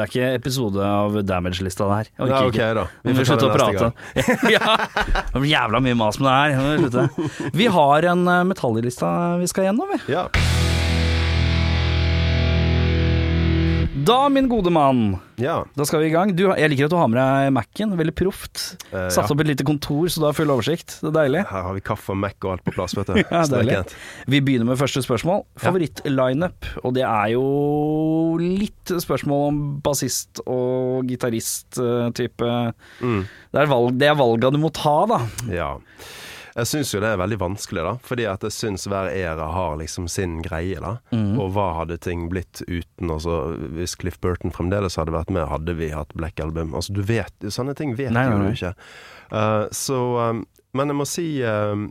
[0.00, 2.12] er ikke episode av Damage-lista det her.
[2.32, 2.86] Ja, ok da.
[3.04, 3.92] Vi får slutte å prate.
[4.56, 4.78] ja,
[5.34, 7.52] det blir jævla mye mas med det her.
[7.52, 10.00] Vi har en eh, metallista vi skal gjennom, vi.
[10.16, 10.28] Ja.
[14.08, 15.58] Da, min gode mann, ja.
[15.76, 16.30] da skal vi i gang.
[16.32, 17.90] Du, jeg liker at du har med deg Mac-en.
[17.98, 18.62] Veldig proft.
[18.88, 19.34] Eh, Satt ja.
[19.34, 20.94] opp et lite kontor, så du har full oversikt.
[21.02, 21.42] Det er deilig.
[21.50, 23.18] Her har vi kaffe og Mac og alt på plass, vet du.
[23.34, 23.82] Ja, deilig.
[24.32, 25.42] Vi begynner med første spørsmål.
[25.60, 26.70] Favoritt-lineup.
[26.88, 27.44] Og det er jo
[28.40, 32.54] litt spørsmål om bassist og gitarist-type.
[33.04, 33.20] Mm.
[33.28, 35.20] Det, er valg, det er valga du må ta, da.
[35.52, 35.74] Ja.
[36.58, 37.94] Jeg syns jo det er veldig vanskelig, da.
[38.04, 40.96] Fordi at jeg syns hver æra har liksom sin greie, da.
[41.14, 41.36] Mm.
[41.38, 45.76] Og hva hadde ting blitt uten altså, Hvis Cliff Burton fremdeles hadde vært med, hadde
[45.78, 46.74] vi hatt Black Album?
[46.78, 48.50] Altså, du vet Sånne ting vet nei, jo nei.
[48.50, 48.74] du ikke.
[49.30, 50.42] Uh, så um,
[50.76, 51.88] Men jeg må si um,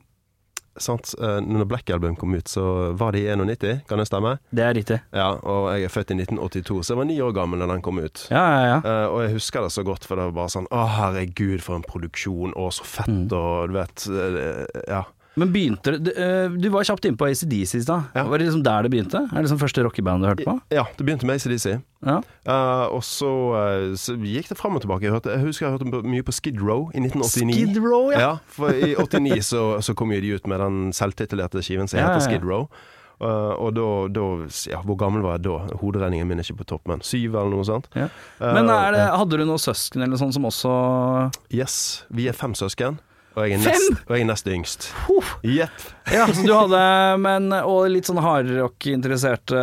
[0.80, 4.36] sant, eh, når Black Album kom ut, så var det i 91, kan det stemme?
[4.52, 5.00] Det er riktig.
[5.14, 7.82] Ja, og jeg er født i 1982, så jeg var ni år gammel da den
[7.86, 8.28] kom ut.
[8.32, 8.80] Ja, ja, ja.
[8.86, 11.76] Uh, og jeg husker det så godt, for det var bare sånn Å, herregud, for
[11.80, 13.32] en produksjon, og så fett, Mm.
[13.32, 15.04] og du vet uh, Ja.
[15.38, 16.12] Men begynte det Du,
[16.68, 18.10] eh, var kjapt inne på ACDC i stad.
[18.16, 18.26] Ja.
[18.28, 19.22] Var det liksom der det begynte?
[19.22, 20.58] Er det liksom første rockeband du hørte på?
[20.74, 21.78] Ja, det begynte med ACDC.
[22.06, 22.18] Ja.
[22.48, 25.06] Uh, og så, eh, så gikk det fram og tilbake.
[25.06, 27.54] Jeg, hørte, jeg husker jeg hørte mye på Skid Row i 1989.
[27.54, 28.20] Skid Row, ja.
[28.20, 32.02] Ja, for i 89 så, så kom jo de ut med den selvtitulerte skiven som
[32.02, 32.22] heter.
[32.26, 32.70] Skid Row.
[33.18, 34.26] Uh, og da, da
[34.70, 35.78] Ja, hvor gammel var jeg da?
[35.82, 37.90] Hoderegningen min er ikke på topp, men syv eller noe sånt.
[37.98, 38.12] Ja.
[38.42, 40.74] Men det, hadde du noen søsken eller sånn som også
[41.54, 42.06] Yes.
[42.14, 43.02] Vi er fem søsken.
[43.38, 44.86] Og jeg er nest, og jeg er nest yngst.
[45.46, 45.84] Jepp.
[46.10, 46.80] Ja, så du hadde
[47.22, 49.60] men, Og litt sånn hardrock-interesserte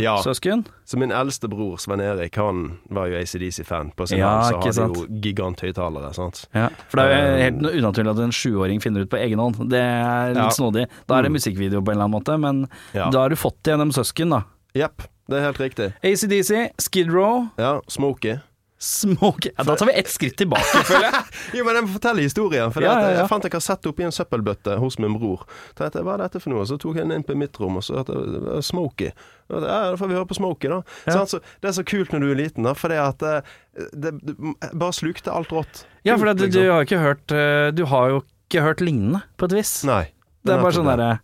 [0.00, 0.14] Ja.
[0.24, 0.64] søsken?
[0.86, 3.92] Så min eldste bror Svein Erik, han var jo ACDC-fan.
[3.94, 4.96] På sin Ja, hånd, så hadde sant.
[4.96, 6.10] jo giganthøyttalere.
[6.54, 9.38] Ja, for det er jo Eh, helt unaturlig at en sjuåring finner ut på egen
[9.38, 9.68] hånd.
[9.68, 10.48] Det er litt Ja.
[10.48, 10.86] snodig.
[11.06, 11.36] Da er det Mm.
[11.36, 13.10] musikkvideo på en eller annen måte, men Ja.
[13.10, 14.42] da har du fått det gjennom søsken, da.
[14.74, 15.92] Jepp, det er helt riktig.
[16.02, 18.40] ACDC, Skid Row, Ja, Smokey.
[18.82, 21.24] Smoke ja, Da tar vi ett skritt tilbake, føler jeg.
[21.58, 22.72] Jo, men jeg må fortelle historien.
[22.72, 25.44] For Ja, ja, jeg fant en kassett oppi en søppelbøtte hos min bror.
[25.76, 26.64] Tenkte Hva er dette for noe?
[26.68, 28.64] Så tok jeg den inn på mitt rom, og så hørte jeg det
[29.04, 29.12] jeg,
[29.52, 29.60] Ja,
[29.92, 30.80] da får vi høre på Smokie, da.
[31.04, 31.18] Ja.
[31.18, 31.34] Sant?
[31.34, 33.54] Så det er så kult når du er liten, da, fordi at eh,
[33.92, 34.36] det, det
[34.72, 35.84] bare slukte alt rått.
[36.08, 36.64] Ja, for det, du, liksom.
[36.64, 39.82] du har ikke hørt eh, Du har jo ikke hørt lignende, på et vis.
[39.84, 40.06] Nei.
[40.40, 40.96] det er bare sånn det.
[40.96, 41.18] derre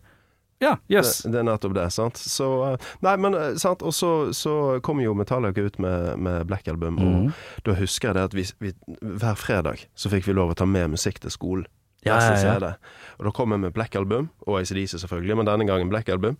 [0.59, 1.19] Ja, yes.
[1.21, 2.17] Det, det er nettopp det, sant.
[2.17, 3.83] Så eh, Nei, men eh, sant.
[3.85, 4.53] Og så, så
[4.85, 7.33] kom jo Metallica ut med, med Black Album, og Mhm.
[7.67, 10.65] da husker jeg det at vi, vi hver fredag så fikk vi lov å ta
[10.65, 11.67] med musikk til skolen.
[12.05, 12.73] Ja, ja, ja.
[13.19, 16.37] Og da kom jeg med Black Album, og ACDC selvfølgelig, men denne gangen Black Album.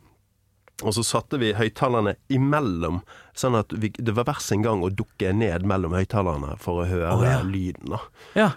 [0.86, 2.99] Og så satte vi høyttalerne imellom,
[3.34, 6.86] sånn at vi, det var hver sin gang å dukke ned mellom høyttalerne for å
[6.89, 7.39] høre oh, ja.
[7.41, 7.89] lyden.
[7.95, 8.01] da.
[8.38, 8.51] Ja.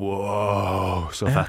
[0.00, 1.44] Wow, så Ja.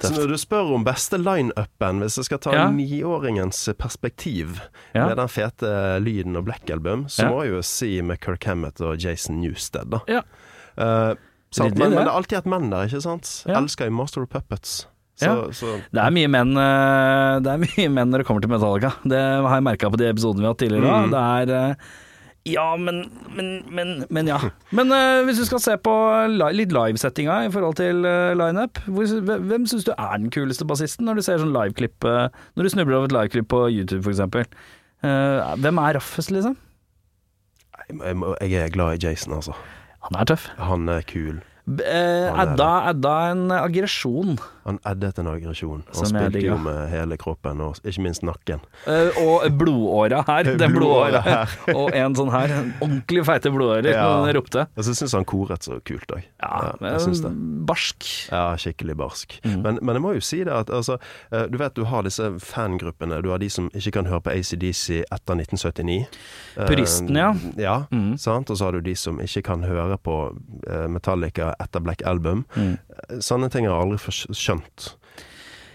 [0.00, 2.66] Så når du spør om beste line-upen, hvis jeg skal ta Ja.
[2.70, 4.60] niåringens perspektiv
[4.94, 5.06] Ja.
[5.08, 7.30] med den fete lyden og Black Album, så Ja.
[7.30, 10.00] må jeg jo si med Kirk Hammett og Jason Newsted, da.
[10.08, 10.22] Ja.
[10.78, 11.14] Eh,
[11.52, 11.76] sant?
[11.76, 11.96] Men, det.
[11.96, 13.44] men det er alltid et menn der, ikke sant?
[13.46, 13.58] Ja.
[13.60, 14.86] Elsker jo Master of Puppets.
[15.20, 18.48] Så, så Det er mye menn eh, Det er mye menn når det kommer til
[18.48, 18.94] Metallica.
[19.04, 20.94] Det har jeg merka på de episodene vi har hatt tidligere.
[21.04, 21.10] Mm.
[21.10, 21.74] Det er eh,
[22.48, 24.38] Ja, men Men, men, men ja.
[24.70, 25.92] Men uh, hvis du skal se på
[26.30, 31.06] li litt livesettinga i forhold til uh, lineup, hvem syns du er den kuleste bassisten
[31.06, 34.48] når du ser sånn liveklipp uh, Når du snubler over et liveklipp på YouTube, f.eks.
[35.00, 36.56] Uh, hvem er raffest, liksom?
[37.90, 39.54] jeg, jeg, er glad i Jason, altså.
[40.06, 40.48] Han er tøff.
[40.58, 41.40] Han er kul.
[41.70, 44.38] Uh, Adda en aggresjon.
[44.70, 45.82] Han eddet en aggresjon.
[45.90, 48.62] Han Som spilte jo med hele kroppen, og ikke minst nakken.
[48.86, 50.50] Uh, og blodåra her.
[50.62, 51.54] Den Blodåra her.
[51.78, 52.54] og en sånn her.
[52.54, 53.90] En ordentlig feite blodårer.
[53.90, 54.06] Ja.
[54.24, 54.66] den ropte.
[54.78, 56.22] Og så syns han koret så kult òg.
[56.42, 57.32] Ja, jeg syns det.
[57.66, 58.06] barsk.
[58.30, 59.36] Ja, skikkelig barsk.
[59.44, 59.58] Mm.
[59.64, 60.98] Men, men jeg må jo si det at altså,
[61.32, 63.18] eh, Du vet du har disse fangruppene.
[63.24, 66.06] Du har de som ikke kan høre på ACDC etter 1979.
[66.54, 67.32] Puristen, Puristene, ja.
[67.60, 68.14] Ja, Mm.
[68.18, 68.50] sant?
[68.50, 70.16] Og så har du de som ikke kan høre på
[70.68, 72.44] eh, Metallica etter Black Album.
[72.56, 72.76] Mm.
[72.76, 74.96] Eh, Sånne ting har jeg aldri forsk- skjønt.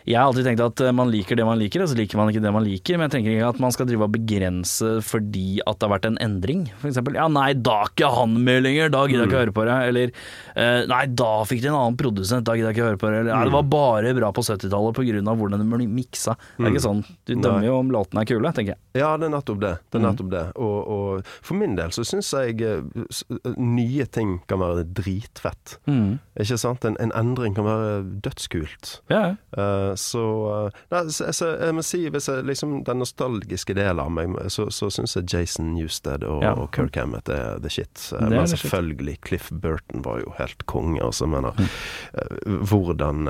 [0.06, 2.30] Jeg har alltid tenkt at eh, man liker det man liker, og så liker man
[2.30, 2.98] ikke det man liker.
[3.00, 6.08] Men jeg tenker ikke at man skal drive og begrense fordi at det har vært
[6.12, 6.66] en endring.
[6.82, 9.56] For eksempel, ja nei, da er ikke han med lenger, da gidder jeg ikke høre
[9.58, 9.78] på det.
[9.90, 10.14] Eller
[10.56, 13.24] eh, nei, da fikk de en annen produsent, da gidder jeg ikke høre på det.
[13.24, 15.36] Eller nei, det var bare bra på 70-tallet pga.
[15.42, 16.38] hvordan det ble miksa.
[16.58, 17.02] Det er ikke sånn.
[17.26, 18.82] Du dømmer jo om låtene er kule, tenker jeg.
[19.02, 19.74] Ja, det er nettopp det.
[19.90, 20.10] det, er Mm.
[20.12, 20.44] nettopp det.
[20.62, 25.78] Og, og for min del så syns jeg eh, nye ting kan være dritfett.
[25.90, 26.86] Ikke sant?
[26.86, 29.00] En, en endring kan være dødskult.
[29.10, 29.95] Ja, ja.
[29.96, 30.24] Så,
[30.68, 34.36] eh, nei, så, så jeg må si hvis jeg, liksom, Den nostalgiske delen av meg,
[34.54, 36.54] så, så syns jeg Jason Newsted og, Ja.
[36.54, 37.92] og Kirk Hammett er the shit.
[38.14, 39.26] Eh, Det er Men selvfølgelig, shit.
[39.30, 41.02] Cliff Burton var jo helt konge.
[41.02, 41.70] Altså, mener, Mm.
[42.14, 43.26] eh, hvordan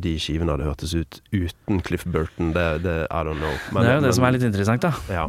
[0.00, 3.54] de skivene hadde hørtes ut uten Cliff Burton, det, det I don't know.
[3.72, 4.92] Men- det er jo det men- som er litt interessant, da.
[5.08, 5.26] ja.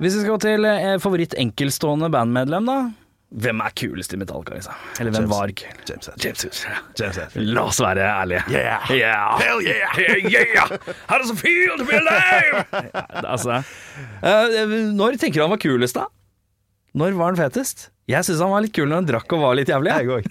[0.00, 2.90] Hvis vi skal til eh, favoritt-enkeltstående bandmedlem, da.
[3.34, 4.74] Hvem er kulest i Metallica, liksom?
[5.00, 5.32] Eller hvem James.
[5.32, 5.52] var?
[5.88, 6.24] James Hetfield.
[6.24, 7.00] James Hetfield.
[7.00, 7.54] James.
[7.56, 8.44] La oss være ærlige.
[8.52, 8.90] Yeah.
[8.94, 9.38] Yeah.
[9.40, 9.98] Hell yeah!
[9.98, 10.92] Yeah, yeah.
[11.08, 12.62] How does it feel to be alive?
[13.34, 13.62] Altså,
[14.22, 16.06] eh, når tenker du han var kulest, da?
[16.94, 17.88] Når var han fetest?
[18.06, 19.90] Jeg syns han var litt kul når han drakk og var litt jævlig.
[19.96, 20.26] Jeg òg.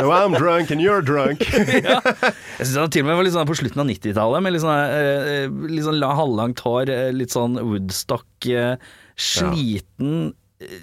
[0.00, 1.42] No, I'm drunk and you're drunk.
[1.84, 1.98] ja.
[2.00, 4.64] Jeg syns han til og med var litt sånn på slutten av 90-tallet, med litt
[4.64, 8.78] sånn, eh, eh, litt sånn halvlangt hår, eh, litt sånn Woodstock, eh,
[9.20, 10.36] sliten, eh,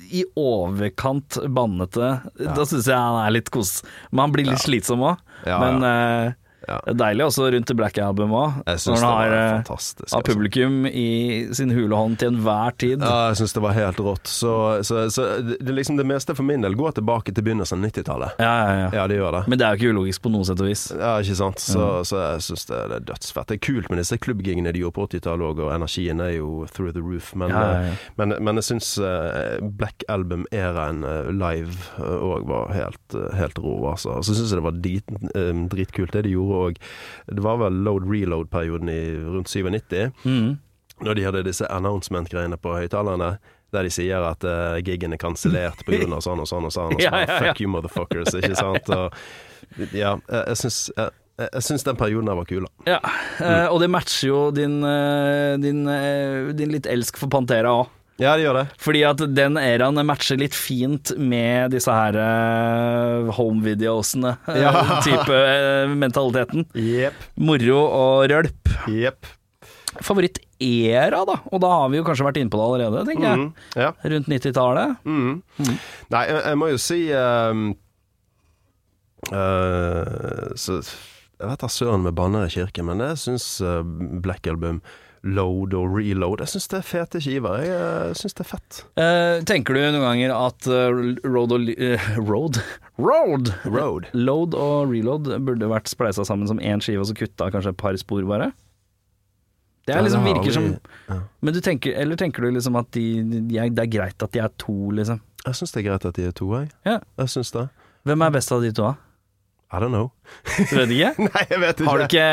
[0.09, 2.09] i overkant bannete.
[2.39, 3.81] Da syns jeg han er litt kos.
[4.11, 5.21] Men han blir litt slitsom òg.
[5.45, 6.33] Ja, Men eh,
[6.67, 6.77] Ja.
[6.83, 10.21] Det er deilig også rundt Black Album òg, når han har, eh, har altså.
[10.27, 13.03] publikum i sin hulehånd til enhver tid.
[13.03, 14.27] Ja, jeg syns det var helt rått.
[14.27, 14.53] Så,
[14.87, 18.43] så, så det, liksom det meste for min del går tilbake til begynnelsen av 90-tallet.
[18.43, 18.89] Ja, ja, ja.
[18.97, 19.43] Ja, det gjør det.
[19.47, 20.83] Men det er jo ikke ulogisk på noe sett og vis.
[20.91, 21.63] Ja, ikke sant.
[21.63, 23.47] Så, så jeg syns det, det er dødsfett.
[23.47, 26.51] Det er kult med disse klubbgigene de gjorde på 80-tallet òg, og energien er jo
[26.73, 27.31] through the roof.
[27.39, 31.03] Men, eh, men, men jeg syns eh, Black Album-æraen
[31.37, 34.19] live òg var helt, helt rå, altså.
[34.25, 36.79] Så syns jeg det var drit, eh, dritkult det de gjorde òg.
[37.27, 40.57] Det var vel load-reload-perioden i rundt 97 Mm.
[41.05, 43.37] når de hadde disse announcement-greiene på høyttalerne.
[43.75, 45.99] Der de sier at uh, gigen er kansellert pga.
[46.07, 46.65] sånn og sånn og sånn.
[46.65, 46.93] Og sånn.
[47.03, 47.39] Ja, ja, ja.
[47.49, 48.31] Fuck you, motherfuckers.
[48.39, 48.87] Ikke sant?
[48.95, 49.11] Og,
[49.91, 51.11] ja, jeg, syns jeg,
[51.67, 52.63] syns den perioden her var kul.
[52.63, 52.71] da.
[52.95, 52.99] Ja,
[53.43, 55.83] eh, og det matcher jo din, eh, din,
[56.57, 57.91] din litt elsk for Pantera òg.
[58.17, 58.65] Ja, det gjør det.
[58.81, 64.31] Fordi at den eraen matcher litt fint med disse her uh, home-videosene.
[64.49, 64.71] eh, Ja.
[65.05, 66.65] type uh, mentaliteten.
[66.73, 67.13] Yep.
[67.45, 68.71] Moro og rølp.
[68.89, 69.29] Jepp.
[70.01, 71.35] Favorittera, da?
[71.53, 73.37] Og da har vi jo kanskje vært inne på det allerede, tenker jeg.
[73.37, 73.47] Mm,
[73.81, 73.91] ja.
[74.13, 74.97] Rundt 90-tallet.
[75.05, 75.71] Mm.
[76.13, 77.63] Nei, jeg, jeg må jo si ehm,
[79.33, 83.47] uh, Så Jeg vet da søren med banner i kirken, men jeg syns
[84.25, 84.81] Black Album
[85.23, 87.63] Load og Reload Jeg syns det er fete skiver.
[87.65, 88.79] Jeg uh, syns det er fett.
[88.99, 92.61] Eh, tenker du noen ganger at eh, Road og eh, Road?
[93.09, 93.51] Road!
[93.65, 94.09] Road.
[94.27, 97.81] Load og reload burde vært spleisa sammen som én skive, og så kutta kanskje et
[97.81, 98.51] par spor bare?
[99.87, 100.65] Det er Ja, liksom virker som
[101.07, 101.21] ja.
[101.39, 104.41] Men du tenker, Eller tenker du liksom at de, de det er greit at de
[104.43, 105.21] er to, liksom?
[105.45, 106.71] Jeg syns det er greit at de er to, jeg.
[106.85, 106.99] Ja.
[107.21, 107.69] Jeg syns det.
[108.07, 109.06] Hvem er best av de to, da?
[109.67, 110.11] I don't know.
[110.55, 111.09] Du vet ikke?
[111.27, 111.89] Nei, jeg vet ikke.
[111.89, 112.27] Har du ikke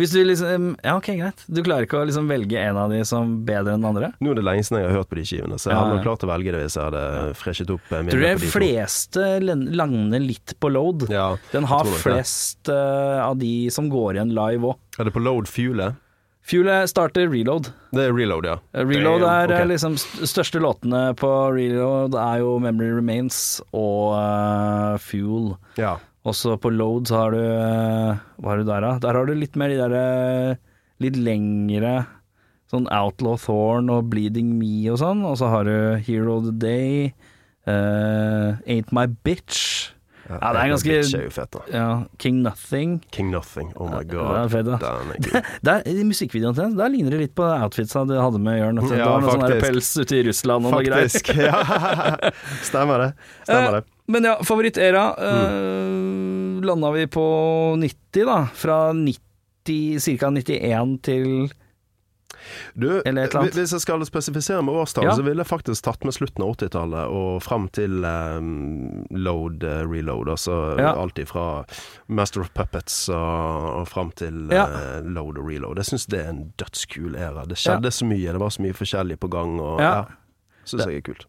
[0.00, 1.44] Hvis du liksom Ja, ok, greit.
[1.44, 4.10] Du klarer ikke å liksom velge en av de som bedre enn den andre?
[4.24, 5.98] Nå er det lenge siden jeg har hørt på de skivene, så jeg Ja, hadde
[5.98, 7.04] nok klart å velge det hvis jeg hadde
[7.36, 11.08] freshet opp eh, Tror du de fleste lander litt på load?
[11.12, 14.80] Ja, Den har flest eh, av de som går igjen live òg.
[14.96, 16.00] Er det på load fuelet?
[16.50, 17.68] Fuelet starter reload.
[17.94, 18.56] Det er reload, ja.
[18.72, 19.68] Eh, Reload er okay.
[19.68, 25.52] liksom største låtene på Reload er jo Memory Remains og uh, Fuel.
[25.78, 25.98] Ja.
[26.28, 28.90] Også på Load så har du eh, Hva har du der, da?
[29.00, 30.58] Der har du litt mer de derre
[31.00, 31.94] litt lengre
[32.70, 35.24] Sånn Outlaw Thorn og Bleeding Me og sånn.
[35.26, 35.72] Og så har du
[36.06, 37.08] Hero of the Day,
[37.66, 39.90] uh, Ain't My Bitch.
[40.30, 41.60] Ja, det er ganske- er jo fett, da.
[41.74, 41.86] Ja,
[42.22, 43.00] King Nothing.
[43.10, 44.30] King Nothing, oh my Ja, god.
[44.30, 45.42] det er fett, da.
[45.66, 48.78] Den I musikkvideoen til den, der ligner det litt på outfitsa du hadde med Jørn.
[48.94, 51.10] Ja, var noe sånn pels ute i Russland og noe greier.
[51.10, 51.34] Faktisk.
[51.50, 52.30] Ja.
[52.70, 53.10] Stemmer det.
[53.42, 53.84] Stemmer det.
[54.10, 56.60] Eh, Men ja, favorittera Mm.
[56.60, 57.26] uh, landa vi på
[57.78, 58.46] 90, da.
[58.54, 60.30] Fra 90, ca.
[60.30, 61.50] 91 til
[62.74, 65.14] Du, hvis jeg skal spesifisere med årstall, Ja.
[65.14, 69.84] så ville jeg faktisk tatt med slutten av 80-tallet og fram til um, load, uh,
[69.90, 70.28] reload.
[70.28, 70.94] Altså Ja.
[70.96, 71.64] alt ifra
[72.08, 74.64] Master of Puppets og, og fram til Ja.
[74.66, 75.76] uh, load og reload.
[75.76, 77.44] Jeg syns det er en dødskul æra.
[77.46, 80.04] Det skjedde så mye, det var så mye forskjellig på gang, og ja.
[80.64, 81.26] Syns jeg er kult.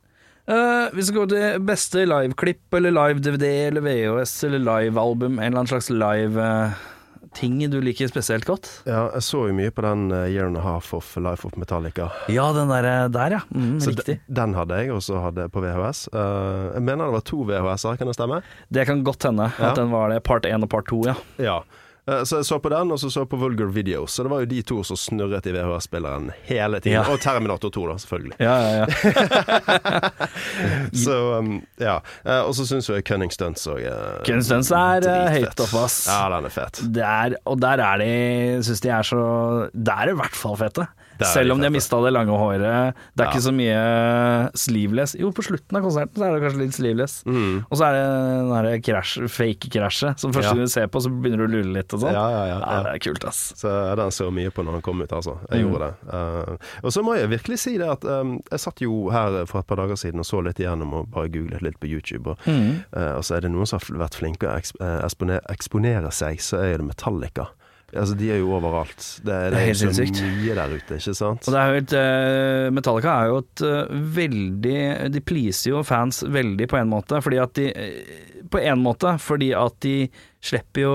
[0.50, 5.38] Uh, vi skal gå til beste liveklipp eller live-DVD eller VHS eller livealbum.
[5.40, 8.68] En eller annen slags live-ting du liker spesielt godt.
[8.90, 11.56] Ja, jeg så jo mye på den uh, Year and a Half of Life of
[11.62, 12.10] Metallica.
[12.32, 13.42] Ja, den der, der ja.
[13.54, 14.18] Mm, Så riktig.
[14.28, 16.08] den hadde jeg, og så hadde jeg på VHS.
[16.14, 18.42] Uh, jeg mener det var to VHS-er, kan det stemme?
[18.74, 19.70] Det kan godt hende Ja.
[19.72, 20.24] at den var det.
[20.28, 21.16] Part én og part to, ja.
[21.40, 21.62] Ja.
[22.08, 24.12] Eh, Så jeg så på den, og så så på Vulgar Videos.
[24.18, 26.98] Så det var jo de to som snurret i VHS-spilleren hele tiden.
[26.98, 27.06] Ja.
[27.14, 28.36] Og Terminator 2, da, selvfølgelig.
[28.40, 28.86] Ja, ja, ja.
[31.06, 32.00] Så um, ja.
[32.26, 33.84] Eh, Og så syns jeg Cunning Stunts òg
[34.26, 36.00] Cunning Stunts er, eh, høyt oppe, ass.
[36.10, 36.82] Ja, den er fet.
[36.96, 38.10] Det er, og der er de
[38.66, 39.22] Syns de er så
[39.74, 40.88] Der er i hvert fall fete.
[41.26, 42.94] Selv om de har mista det lange håret.
[43.16, 43.32] Det er Ja.
[43.32, 43.82] ikke så mye
[44.58, 45.16] sleeveless.
[45.20, 47.24] Jo, på slutten av konserten så er det kanskje litt sleeveless.
[47.26, 47.66] Mm.
[47.70, 50.66] Og så er det den derre crash, fake-krasjet som første Ja.
[50.66, 52.14] du ser på, så begynner du å lure litt og sånn.
[52.14, 52.84] Ja, ja, ja, ja.
[52.84, 53.54] det er kult, ass.
[53.56, 55.38] Så den så mye på når den kom ut, altså.
[55.52, 55.72] Jeg Mm.
[55.72, 56.14] gjorde det.
[56.14, 59.60] Uh, og så må jeg virkelig si det at um, jeg satt jo her for
[59.60, 62.28] et par dager siden og så litt igjennom og bare googlet litt på YouTube.
[62.28, 62.84] Og, Mm.
[62.96, 66.38] uh, og så er det noen som har vært flinke å eh, eksponere, eksponere seg,
[66.40, 67.48] så er det Metallica.
[67.94, 68.98] Altså, de er jo overalt.
[69.26, 71.48] Det, er- Det er det er så mye der ute, ikke sant?
[71.48, 74.76] Og det er jo et eh, Metallica er jo et eh, veldig
[75.12, 79.12] De pleaser jo fans veldig på en måte, fordi at de eh, På en måte
[79.20, 79.96] fordi at de
[80.42, 80.94] slipper jo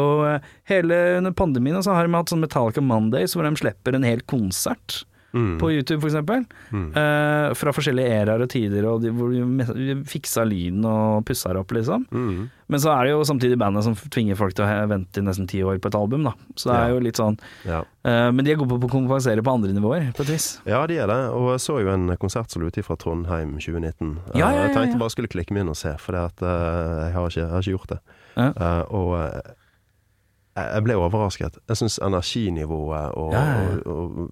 [0.70, 4.24] Hele under pandemien så har de hatt sånn Metallica Mondays hvor de slipper en hel
[4.28, 5.02] konsert.
[5.36, 5.58] Mm.
[5.60, 6.46] På YouTube, eksempel.
[6.72, 6.86] Mm.
[6.96, 9.28] Uh, fra forskjellige æraer og tider, og de, hvor
[9.76, 12.06] de fiksa lyden og pussa det opp, liksom.
[12.10, 12.46] Mm.
[12.72, 15.46] Men så er det jo samtidig bandet som tvinger folk til å vente i nesten
[15.46, 16.32] ti år på et album, da.
[16.58, 16.94] Så det er Ja.
[16.96, 17.36] jo litt sånn
[17.68, 17.80] Ja.
[18.04, 20.48] uh, Men de er gode på å kompensere på andre nivåer, på et vis.
[20.66, 21.20] ja, de er det.
[21.36, 24.18] Og jeg så jo en konsert som lå ute fra Trondheim 2019.
[24.34, 26.30] Eh, Ja, ja, ja, Jeg tenkte bare skulle klikke meg inn og se, for eh,
[26.40, 28.00] jeg, har ikke, jeg har ikke gjort det.
[28.36, 29.52] Eh, og eh,
[30.56, 31.58] jeg jeg ble overrasket.
[31.68, 33.76] Jeg syns energinivået og, Ja, ja, ja.
[33.92, 34.30] og, og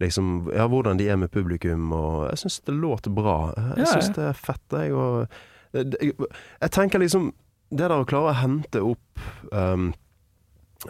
[0.00, 3.52] liksom Ja, hvordan de er med publikum og Jeg syns det låter bra.
[3.76, 4.94] Jeg syns det er fett, jeg.
[4.94, 5.26] Og
[5.72, 6.12] det, det,
[6.60, 7.32] jeg tenker liksom
[7.70, 9.92] Det der å klare å hente opp um,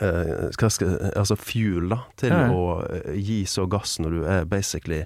[0.03, 0.71] uh, skal,
[1.17, 5.05] altså fuel da til å eh, gi så gass når du er basically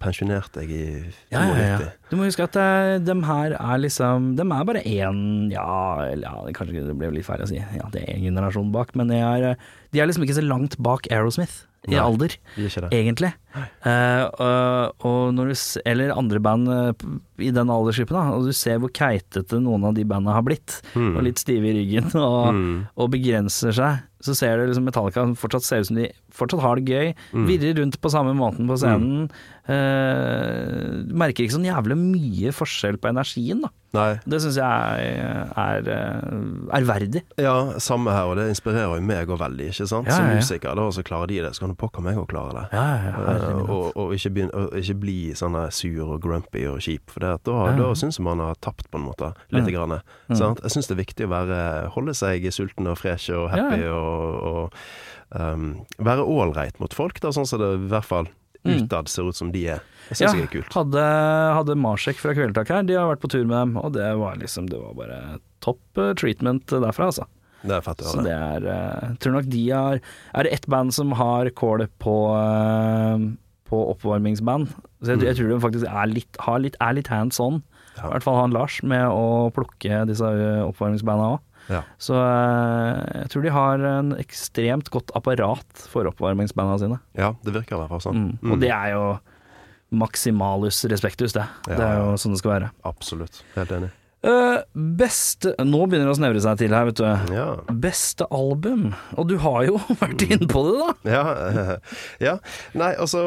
[0.00, 1.14] pensjonert deg i 92.
[1.32, 1.78] Ja, ja, ja.
[2.10, 6.34] Du må huske at uh, de her er liksom De er bare én Ja, ja,
[6.46, 7.56] det kanskje det ble litt feil å si.
[7.60, 10.46] Ja, det er én generasjon bak, men de er, eh, de er liksom ikke så
[10.46, 12.00] langt bak Aerosmith i Nei.
[12.02, 13.28] alder, er egentlig.
[13.86, 16.90] Uh, og, og når du s- Eller andre band uh,
[17.38, 18.34] i den aldersgruppen, da.
[18.34, 20.80] Og du ser hvor keitete noen av de bandene har blitt.
[20.98, 21.14] Mm.
[21.16, 22.74] Og litt stive i ryggen og, Mm.
[22.98, 24.02] og begrenser seg.
[24.20, 26.08] Så ser du liksom Metallica fortsatt ser ut som de
[26.38, 27.14] fortsatt har det gøy.
[27.34, 27.46] Mm.
[27.50, 29.28] Virrer rundt på samme måten på scenen.
[29.68, 33.72] Eh, merker ikke sånn jævlig mye forskjell på energien, da.
[33.96, 34.18] Nei.
[34.28, 35.12] Det syns jeg
[35.56, 37.22] er eh, ærverdig.
[37.40, 40.08] Ja, samme her, og det inspirerer jo meg òg veldig, ikke sant.
[40.08, 42.28] Ja, Som ja, musiker, da, så klarer de det, så kan du pokker meg òg
[42.32, 42.64] klare det.
[42.76, 46.80] Ja, ja, Eh, og, og, ikke begynne, og ikke bli sånn sur og grumpy og
[46.84, 49.32] kjip, for det, at da, da syns jeg man har tapt, på en måte.
[49.52, 49.98] Lite grann.
[50.32, 50.62] Sant?
[50.64, 51.60] Jeg syns det er viktig å være,
[51.96, 54.78] holde seg sulten og fresh og happy og, og
[55.36, 58.30] um, være ålreit mot folk, da, sånn som det i hvert fall
[58.66, 58.84] Mm.
[58.84, 59.82] utad ser ut som de er.
[60.08, 60.72] Det Ja, det er kult.
[60.74, 61.02] hadde,
[61.54, 64.36] hadde Marsek fra Kvelertak her, de har vært på tur med dem, og det var
[64.36, 67.26] liksom Det var bare topp eh, treatment derfra, altså.
[67.62, 70.00] Det er fett å Så det er uh, Tror nok de har
[70.34, 73.18] Er det ett band som har kål på uh,
[73.66, 74.68] På oppvarmingsband?
[75.02, 77.62] Så jeg, jeg tror de faktisk er litt, har litt, er litt hands on.
[77.96, 78.06] Ja.
[78.06, 80.26] I hvert fall han Lars, med å plukke disse
[80.66, 81.40] oppvarmingsbanda òg.
[81.68, 81.82] Ja.
[82.00, 87.00] Så eh, jeg tror de har en ekstremt godt apparat for oppvarmingsbanda sine.
[87.18, 88.22] ja, det virker i hvert fall sånn.
[88.40, 88.52] Mm.
[88.54, 89.04] Og det er jo
[89.88, 91.46] maximalus respektus, det.
[91.68, 92.72] Ja, det er jo sånn det skal være.
[92.88, 93.42] Absolutt.
[93.54, 93.92] Helt enig.
[94.18, 97.34] Eh, beste Nå begynner det å snevre seg til her, vet du.
[97.36, 97.46] Ja.
[97.70, 98.88] Beste album.
[99.14, 100.88] Og du har jo vært inne på det, da.
[101.12, 101.76] Ja,
[102.26, 102.34] ja.
[102.78, 103.22] Nei, altså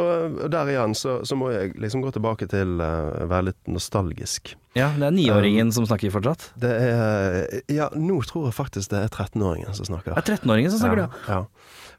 [0.51, 4.55] Der igjen så, så må jeg liksom gå tilbake til uh, være litt nostalgisk.
[4.75, 6.51] Ja, Det er niåringen som snakker fortsatt.
[6.59, 10.15] Det er Ja, nå tror jeg faktisk det er 13-åringen som snakker.
[10.15, 11.43] Det er 13-åringen som snakker, ja, ja.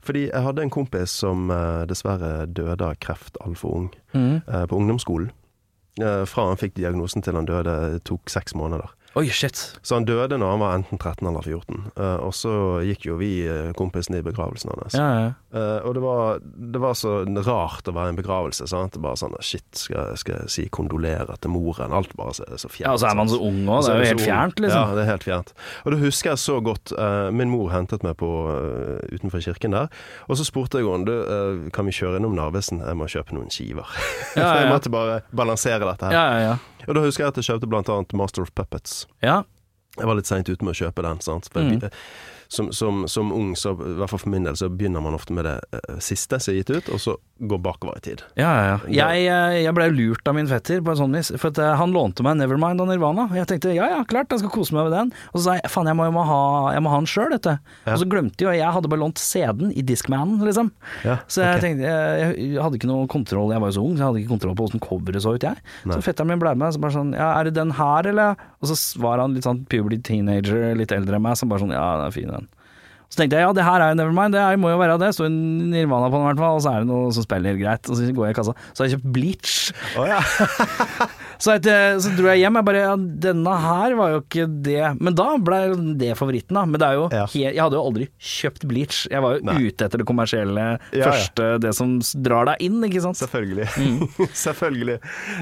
[0.03, 4.67] Fordi jeg hadde en kompis som uh, dessverre døde av kreft altfor ung mm.
[4.69, 5.31] på ungdomsskolen.
[6.01, 8.95] Eh, fra han fikk diagnosen til han døde, tok seks måneder.
[9.19, 9.59] Oi, shit.
[9.85, 11.83] Så han døde når han var enten 13 eller 14.
[11.99, 12.53] Uh, og så
[12.87, 14.97] gikk jo vi eh, kompisene i begravelsen hans.
[14.97, 15.33] Ja, ja.
[15.53, 16.41] uh, og det var,
[16.73, 18.65] det var så rart å være i en begravelse.
[18.73, 18.97] Sant?
[19.05, 21.93] Bare sånn Shit, skal, skal jeg si kondolerer til moren?
[21.93, 22.87] Alt bare så, så fjernt.
[22.89, 23.85] ja, og så er man så ung òg.
[23.85, 24.81] Det er jo helt fjernt, liksom.
[24.81, 25.53] Ja, det er helt fjernt.
[25.85, 29.75] Og da husker jeg så godt Uh, Min mor hentet meg på eh, utenfor kirken
[29.75, 29.89] der.
[30.31, 32.83] Og så spurte jeg henne du, eh, kan vi kjøre innom Narvesen.
[32.85, 33.89] Jeg må kjøpe noen skiver.
[34.33, 36.15] Ja, jeg måtte bare balansere dette her.
[36.17, 36.53] Ja, ja, ja.
[36.89, 39.07] Og da husker jeg at jeg kjøpte blant annet Master of Puppets.
[39.23, 39.43] ja.
[39.99, 41.19] Jeg var litt seint ute med å kjøpe den.
[41.21, 41.51] Sant?
[41.53, 41.91] For Mm.
[42.53, 45.33] Som, som, som ung, så, i hvert fall for min del, så begynner man ofte
[45.33, 48.21] med det uh, siste som er gitt ut, og så går bakover i tid.
[48.39, 49.07] Ja, ja, ja.
[49.13, 52.23] Jeg, eh, jeg ble lurt av min fetter på en sånn vis, for han lånte
[52.23, 53.25] meg Nevermind av Nirvana.
[53.35, 55.11] Jeg tenkte ja ja, klart, jeg skal kose meg med den.
[55.33, 56.43] Og så sa jeg faen, jeg må, jeg må ha,
[56.77, 57.57] jeg må ha den sjøl, dette.
[57.87, 57.97] Ja.
[57.97, 60.71] Og så glemte jo jeg, jeg hadde bare lånt CD-en i Discmanen, liksom.
[61.09, 63.97] Ja, Så jeg tenkte, jeg, jeg hadde ikke noe kontroll, jeg var jo så ung,
[63.97, 65.67] så jeg hadde ikke kontroll på åssen coveret så ut, jeg.
[65.89, 65.97] Nei.
[65.97, 68.49] Så fetteren min ble med, så bare sånn ja, er det den her, eller?
[68.63, 71.75] Og så var han litt sånn puberty teenager, litt eldre enn meg, så bare sånn
[71.75, 72.42] ja, den er fin, den.
[73.13, 75.11] Så tenkte jeg ja, det her er jo Nevermind, det er, må jo være det.
[75.13, 77.91] Så Nirvana på den i hvert fall, og så er det noe som spiller greit.
[77.93, 79.59] Og så går jeg i kassa, så har jeg kjøpt Bleach.
[80.01, 80.23] Oh, ja.
[81.43, 82.91] Så, etter, så dro jeg hjem, jeg bare ja,
[83.25, 84.93] denne her var jo ikke det.
[85.03, 85.57] Men da ble
[85.99, 86.63] det favoritten, da.
[86.71, 87.25] Men det er jo Ja.
[87.33, 89.01] he- jeg hadde jo aldri kjøpt Bleach.
[89.11, 89.57] Jeg var jo Nei.
[89.67, 93.19] ute etter det kommersielle første, det som drar deg inn, ikke sant.
[93.19, 93.67] Selvfølgelig.
[93.75, 94.07] Mm.
[94.47, 95.01] Selvfølgelig.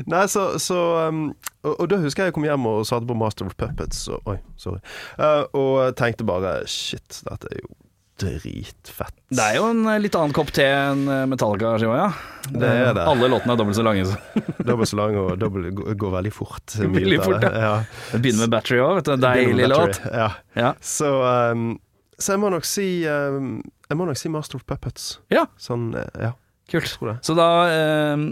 [0.08, 0.80] Nei, så, så
[1.10, 1.20] um,
[1.68, 4.24] og, og da husker jeg jeg kom hjem og satte på Master of Puppets, og,
[4.32, 4.80] oi, sorry,
[5.20, 7.70] uh, og tenkte bare shit, dette er jo
[8.20, 9.14] dritfett.
[9.32, 12.08] Det er jo en eh, litt annen kopp te enn eh, Metallica-skiva, ja.
[12.50, 13.04] Det er det.
[13.08, 14.04] Alle låtene er dobbelt så lange.
[14.08, 14.42] Så.
[14.68, 16.74] Dobbelt så lang og dobbelt, går, veldig fort.
[17.00, 17.52] Veldig fort, det.
[17.62, 17.72] ja.
[18.10, 19.14] Det begynner med Battery òg, vet du.
[19.24, 20.00] Deilig låt.
[20.10, 20.28] Ja.
[20.58, 20.74] Ja.
[20.84, 21.08] Så,
[21.54, 21.70] um,
[22.20, 23.54] så jeg må nok si um,
[23.88, 25.14] Jeg må nok si Master of Puppets.
[25.32, 26.34] ja, Sånn, eh, ja.
[26.70, 26.98] kult.
[27.24, 28.26] Så da eh,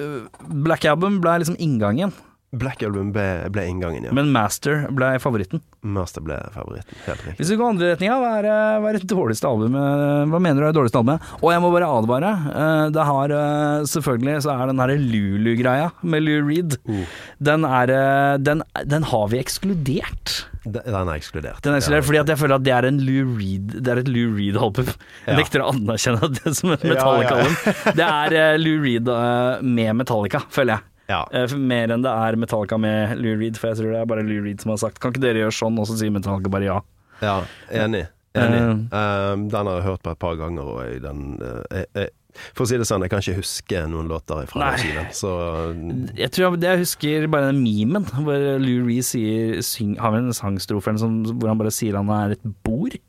[0.00, 2.14] eh, Black Album ble liksom inngangen,
[2.56, 4.12] Black Album ble, ble inngangen, ja.
[4.16, 5.60] men Master ble favoritten.
[5.84, 6.96] Master ble favoritten.
[7.04, 7.36] Helt riktig.
[7.42, 10.62] Hvis vi går andre retninga, hva er, eh, hva er det dårligste albumet Hva mener
[10.62, 11.28] du er det dårligste albumet?
[11.42, 12.30] Og jeg må bare advare.
[12.48, 16.78] eh, Det har eh, Selvfølgelig så er den herre Lulu-greia med Lou Reed.
[16.88, 17.04] Uh.
[17.50, 18.64] Den er eh, den,
[18.96, 20.38] den har vi ekskludert.
[20.64, 21.60] Den er ekskludert.
[21.64, 24.08] Den er ekskludert fordi jeg føler at det er en Lou Reed Det er et
[24.12, 24.88] Lou Reed-album.
[25.28, 25.38] Jeg Ja.
[25.38, 27.92] nekter å anerkjenne det som et Ja, ja.
[27.92, 30.84] Det er eh, Lou Reed eh, med Metallica, føler jeg.
[31.08, 31.22] Ja.
[31.32, 34.26] Uh, Mer enn det er Metallica med Lou Reed, for jeg tror det er bare
[34.28, 36.68] Lou Reed som har sagt Kan ikke dere gjøre sånn, og så sier Metallica bare
[36.68, 36.78] ja.
[37.24, 37.40] ja,
[37.84, 38.04] enig.
[38.36, 38.60] Enig.
[38.92, 41.88] Uh, um, den har jeg hørt på et par ganger, og jeg, den eh, jeg,
[41.96, 45.08] jeg, For å si det sånn, jeg kan ikke huske noen låter fra den skiven.
[45.16, 45.32] Så
[46.22, 50.30] Jeg tror jeg, jeg husker bare den memen hvor Lou Ree sier, syng, har en
[50.36, 53.00] sangstrofe hvor han bare sier han er et bord.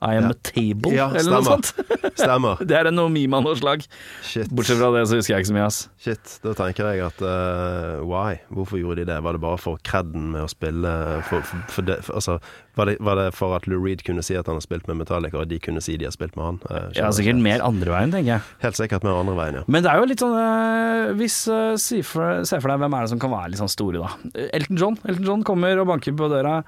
[0.00, 0.30] I am Ja.
[0.30, 1.72] a table, Ja, eller noe sånt.
[2.22, 2.60] stemmer.
[2.68, 3.82] Det er en av noe slag.
[4.22, 4.48] Shit.
[4.54, 5.80] Bortsett fra det, så husker jeg ikke så mye, ass.
[5.98, 8.38] Shit, da tenker jeg at uh, why?
[8.54, 9.18] Hvorfor gjorde de det?
[9.26, 10.92] Var det bare for kredden med å spille
[11.26, 12.38] for, for, for det, for, altså,
[12.78, 15.00] var, det, var det for at Lou Reed kunne si at han har spilt med
[15.02, 16.58] Metallica, og de kunne si de har spilt med han?
[16.70, 17.44] Eh, Ja, sikkert ikke.
[17.48, 18.46] mer andre veien, tenker jeg.
[18.64, 19.64] Helt sikkert mer andre veien, ja.
[19.68, 23.06] Men det er jo litt sånn uh, Hvis uh, Se for for deg hvem er
[23.06, 24.46] det som kan være litt sånn store, da.
[24.56, 24.98] Elton John.
[25.04, 26.60] Elton John kommer og banker på døra.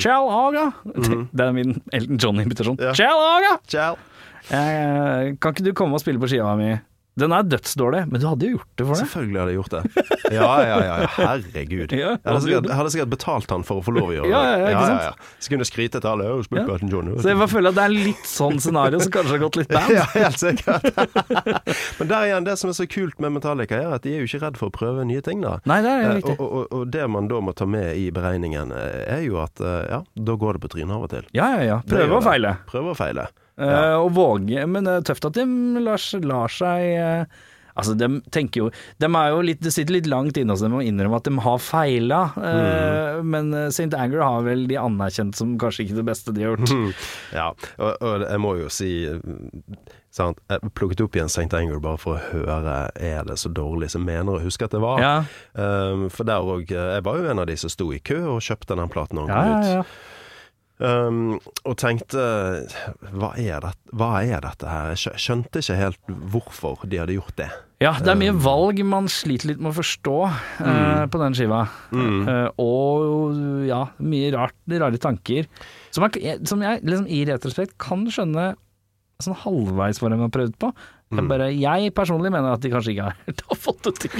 [0.00, 0.70] Ciao, Haga!
[0.86, 2.78] Det er min Elton John-invitasjon.
[2.80, 2.94] Ja.
[2.96, 3.56] Chal Haga!
[3.68, 3.98] Chal.
[4.46, 6.74] Uh, kan ikke du komme og spille på skiva mi?
[7.16, 9.04] Den er dødsdårlig, men du hadde jo gjort det for det.
[9.06, 9.82] Selvfølgelig hadde jeg gjort det.
[10.36, 11.06] Ja, ja, ja, ja.
[11.16, 11.92] herregud.
[11.96, 14.32] Ja, jeg, hadde sikkert, hadde sikkert betalt han for å få lov å gjøre det.
[14.34, 15.22] Ja, ja, ja, ikke sant?
[15.40, 16.26] Så kunne jeg skryte til alle.
[16.34, 16.64] Og Ja.
[16.68, 17.08] Burton John.
[17.22, 19.72] Så jeg bare føler at det er litt sånn scenario som kanskje har gått litt
[19.72, 19.88] bad.
[19.96, 20.84] Ja, helt sikkert.
[22.02, 24.28] Men der igjen, det som er så kult med Metallica, er at de er jo
[24.28, 25.56] ikke redd for å prøve nye ting, da.
[25.64, 26.36] Nei, det er Eh, riktig.
[26.36, 29.60] Og, og, og det man da må ta med i beregningen, eh, er jo at
[29.64, 31.26] eh, ja, da går det på trynet av og til.
[31.36, 31.80] Ja, ja, ja.
[31.88, 32.56] Prøve og feile.
[32.68, 33.26] Prøve og feile.
[33.56, 34.66] Eh, og våge.
[34.68, 35.46] Men det er tøft at de
[35.80, 37.44] lar, lar seg eh,
[37.76, 40.78] Altså, de tenker jo De er jo litt Det sitter litt langt inne hos dem
[40.78, 43.90] å innrømme at de har feila, eh, men eh, St.
[43.92, 46.72] Anger har vel de anerkjent som kanskje ikke det beste de har gjort.
[47.36, 48.90] Ja, og, og jeg må jo si
[50.16, 50.40] sant?
[50.48, 51.52] Jeg plukket opp igjen St.
[51.58, 54.80] Anger bare for å høre er det så dårlig som mener å huske at det
[54.84, 55.02] var.
[55.04, 55.16] Ja,
[55.56, 58.42] Um, for der òg Jeg var jo en av de som sto i kø og
[58.44, 59.68] kjøpte den platen da den kom ut.
[59.68, 59.78] ja.
[59.80, 59.84] ja.
[60.76, 62.20] Um, og tenkte
[63.16, 64.92] hva er, det, hva er dette her?
[64.92, 67.48] Jeg skjønte ikke helt hvorfor de hadde gjort det.
[67.80, 70.18] Ja, det er mye valg man sliter litt med å forstå
[70.64, 71.58] eh, på den skiva.
[71.92, 75.48] Eh, og ja, mye rart, rare tanker.
[75.92, 78.54] Som jeg, som jeg liksom, i retrospekt kan skjønne
[79.20, 80.72] sånn halvveis hva de har prøvd på.
[81.14, 83.14] Jeg, bare, jeg personlig mener at de kanskje ikke har
[83.50, 84.10] har fått det til.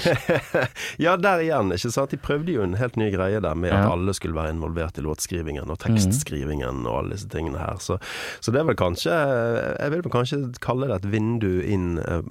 [1.02, 2.12] Ja, der igjen, ikke sant.
[2.14, 5.02] De prøvde jo en helt ny greie der med at alle skulle være involvert i
[5.02, 7.80] låtskrivingen og tekstskrivingen og alle disse tingene her.
[7.82, 7.98] Så,
[8.38, 12.22] så det er vel kanskje Jeg vil vel kanskje kalle det et vindu inn eh,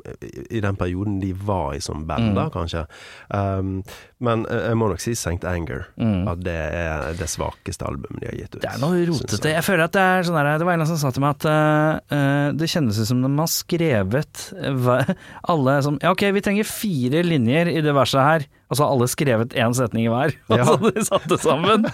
[0.49, 2.35] i- den perioden de var i som band, Mm.
[2.39, 2.85] da, kanskje.
[3.29, 3.83] Um,
[4.23, 5.43] men eh, jeg må nok si St.
[5.45, 5.83] Anger.
[6.31, 8.61] At det er det svakeste albumet de har gitt ut.
[8.61, 8.63] Mm.
[8.63, 9.41] Det er noe rotete.
[9.51, 9.57] jeg.
[9.59, 11.45] Jeg føler at det er sånn her Det var en som sa til meg at
[11.51, 14.44] eh, det kjennes ut som de har skrevet
[15.47, 18.45] alle som Ja, ok, vi trenger fire linjer i det verset her.
[18.69, 20.33] Og så har alle skrevet én setning i hver.
[20.49, 20.65] Og Ja.
[20.65, 21.85] så har de satt det sammen.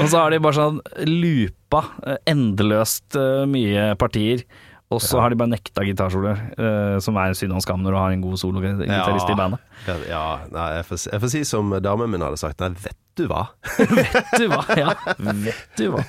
[0.00, 4.44] Og så har de bare sånn loopa eh, endeløst eh, mye partier.
[4.90, 7.98] Og så har de bare nekta gitarsoloer, eh, som er synd og skam når du
[8.00, 9.62] har en god sologitarist i bandet.
[10.10, 13.26] Ja, nei, jeg får, jeg får si som damen min hadde sagt, nei, vet du
[13.30, 13.42] hva?
[13.78, 14.64] Vet du hva?
[14.80, 16.02] Ja, vet du hva.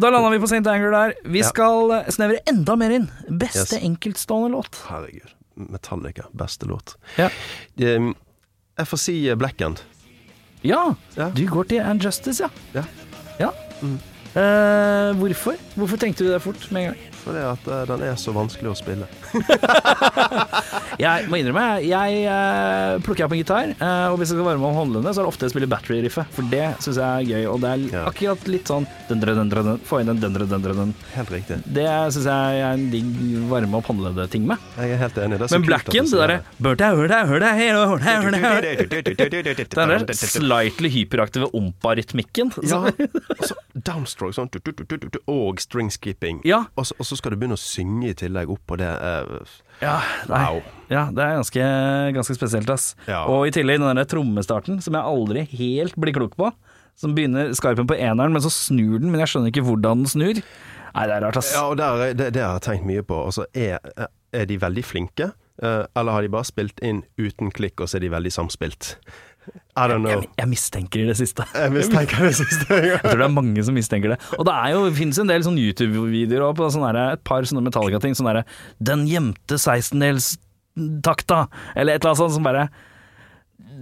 [0.00, 0.62] Da landa vi på St.
[0.72, 1.14] Anger der.
[1.28, 3.06] Vi skal snevre enda mer inn.
[3.28, 3.82] Beste Yes.
[3.84, 4.80] enkeltstående låt.
[4.88, 5.30] Herregud.
[5.68, 6.94] Metallica, beste låt.
[7.20, 7.28] Ja.
[7.78, 8.14] Um,
[8.80, 9.82] jeg får si eh, Black End.
[10.64, 11.28] Ja, Ja.
[11.34, 12.48] du går til And Justice, ja.
[12.72, 12.84] Ja.
[13.38, 13.50] ja.
[14.32, 15.58] Eh, hvorfor?
[15.76, 17.00] Hvorfor tenkte du det fort med en gang?
[17.22, 19.08] Fordi at eh, den er så vanskelig å spille.
[21.00, 24.60] Jeg må innrømme, jeg uh, plukker opp en gitar, uh, og hvis jeg skal være
[24.60, 27.24] med om håndlene, så er det ofte jeg spiller battery-riffet, for det syns jeg er
[27.30, 27.46] gøy.
[27.48, 28.02] Og det er Ja.
[28.10, 31.08] akkurat litt sånn dundre, dundre, dundre, Få inn den dundre, dundre, dundre.
[31.16, 31.56] Helt riktig.
[31.64, 33.08] Det syns jeg er en digg
[33.50, 34.62] varme opp håndleddet-ting med.
[34.76, 35.40] Jeg er helt enig.
[35.40, 36.38] Det er så Men Blacken, det derre.
[39.72, 42.52] Den der slightly hyperaktive ompa-rytmikken.
[42.68, 42.84] Ja,
[43.40, 44.50] og så downstroke sånn
[45.26, 46.40] og string skipping.
[46.46, 46.64] Ja.
[46.76, 48.90] Og, så, så skal du begynne å synge i tillegg oppå det.
[49.82, 49.98] Ja.
[50.30, 50.62] Wow.
[50.88, 51.66] ja, det er ganske,
[52.16, 52.92] ganske spesielt, ass.
[53.06, 53.24] Ja.
[53.30, 56.52] Og i tillegg den der trommestarten, som jeg aldri helt blir klok på.
[56.98, 60.10] Som begynner skarpen på eneren, men så snur den, men jeg skjønner ikke hvordan den
[60.12, 60.42] snur.
[60.92, 61.54] Nei, det er rart, ass.
[61.56, 63.22] Ja, og der, det, det har jeg tenkt mye på.
[63.30, 63.80] Altså, er,
[64.36, 65.30] er de veldig flinke?
[65.62, 68.96] eh, eller har de bare spilt inn uten klikk, og så er de veldig samspilt?
[69.72, 70.12] I don't know.
[70.12, 71.46] Jeg, jeg mistenker det siste.
[71.56, 72.76] Jeg mistenker det siste.
[72.76, 74.18] Jeg tror det er mange som mistenker det.
[74.36, 77.24] Og det er jo, det finnes en del sånn YouTube-videoer også på sånne der, et
[77.24, 78.12] par sånne Metallica-ting.
[78.18, 78.44] Sånn derre
[78.84, 82.68] 'Den gjemte 16-delstakta', eller et eller annet sånt som bare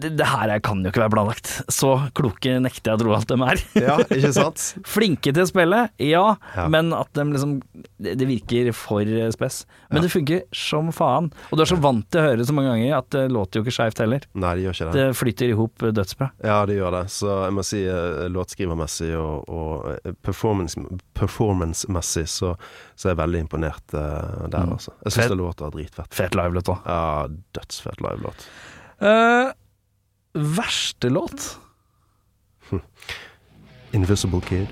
[0.00, 1.50] det, det her kan jo ikke være planlagt.
[1.72, 3.62] Så kloke nekter jeg å tro at de er.
[3.82, 4.62] Ja, ikke sant?
[4.94, 6.22] Flinke til å spille, ja,
[6.56, 6.64] Ja.
[6.72, 7.58] men at de liksom
[8.00, 9.04] Det, det virker for
[9.34, 9.62] spess.
[9.90, 11.28] Men det funker som faen.
[11.50, 13.60] Og du er så vant til å høre det så mange ganger at det låter
[13.60, 14.24] jo ikke skeivt heller.
[14.34, 14.94] Nei, Det gjør ikke det.
[15.04, 16.30] Det flyter i hop dødsbra.
[16.48, 17.02] Ja, det gjør det.
[17.12, 22.54] Så jeg må si eh, låtskrivermessig og, og performance-messig performance-messig så,
[22.96, 24.72] så er jeg veldig imponert uh, der, Mm.
[24.76, 24.92] altså.
[25.04, 26.14] Jeg syns det låter dritfett.
[26.16, 26.82] Fet livelåt òg.
[26.88, 27.26] Ja,
[27.56, 28.46] dødsfett livelåt.
[29.00, 29.52] Uh,
[30.34, 31.58] verste låt?
[33.92, 34.68] Invisible Kid.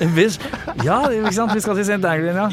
[0.00, 0.38] Invis
[0.84, 1.52] ja, ikke sant?
[1.56, 2.04] Vi skal til St.
[2.06, 2.46] Anglin, ja.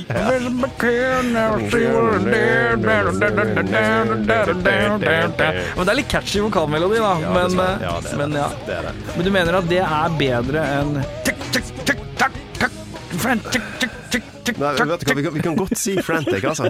[5.76, 7.14] Men det er litt catchy vokalmelodi, da.
[7.22, 8.40] Men, det skal- eh, ja, det men, det.
[8.40, 8.50] ja.
[8.66, 8.94] Det det.
[9.16, 10.94] men du mener at det er bedre enn
[14.60, 16.70] Nei, vet du hva, vi kan, vi kan godt si frantic, altså.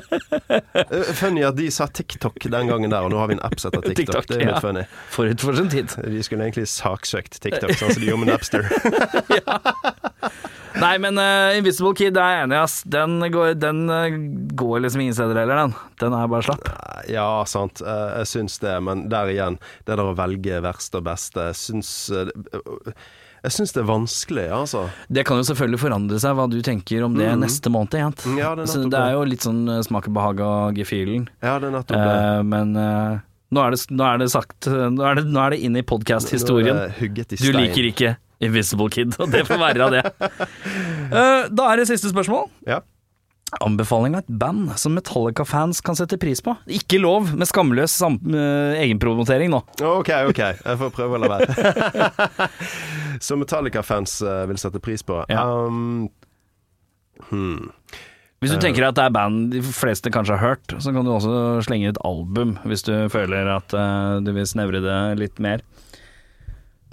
[0.49, 3.57] Eh, Funny at de sa TikTok den gangen der, og nå har vi en app
[3.61, 4.05] som heter TikTok.
[4.05, 4.61] TikTok, det er litt ja.
[4.63, 4.85] funny.
[5.15, 5.95] Forut for sin tid.
[6.05, 8.69] De skulle egentlig saksøkt TikTok, sånn som de gjorde med Napster.
[10.79, 12.75] Nei, men uh, Invisible Kid det er jeg enig i, ass.
[12.87, 14.17] Den, går, den eh,
[14.59, 15.73] går liksom ingen steder heller, den.
[15.99, 16.69] Den er bare slapp.
[17.09, 17.81] Ja, sant.
[17.83, 21.91] Uh, Jeg syns det, men der igjen, det der å velge verste og beste, syns
[22.13, 22.29] eh,
[23.45, 24.83] Jeg syns det er vanskelig, altså.
[25.07, 27.95] Det kan jo selvfølgelig forandre seg, hva du tenker om det neste måned.
[28.25, 28.37] Mm.
[28.39, 31.29] Ja, det er Så det er jo litt sånn eh, smak og behag av gefühlen.
[31.39, 32.15] Ja, det er nettopp det.
[32.19, 33.19] Eh, men eh,
[33.55, 35.87] nå, er det, nå er det sagt Nå er det, nå er det inne i
[35.87, 36.83] podkast-historien.
[36.99, 40.05] Du liker ikke Invisible Kid, og det får være av det.
[41.09, 42.43] Eh, da er det siste spørsmål.
[42.69, 42.83] Ja.
[43.66, 46.54] Anbefaling av et band som Metallica-fans kan sette pris på.
[46.70, 49.64] Ikke lov med skamløs eh, egenpromotering nå.
[49.82, 50.41] OK, OK.
[50.41, 52.50] Jeg får prøve å la være.
[53.26, 55.24] Som Metallica-fans eh, vil sette pris på.
[55.34, 55.47] Ja.
[55.50, 56.12] Um,
[57.32, 57.72] hmm.
[58.39, 61.12] Hvis du tenker at det er band de fleste kanskje har hørt, så kan du
[61.12, 65.66] også slenge ut album hvis du føler at eh, du vil snevre det litt mer.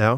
[0.01, 0.17] Ja.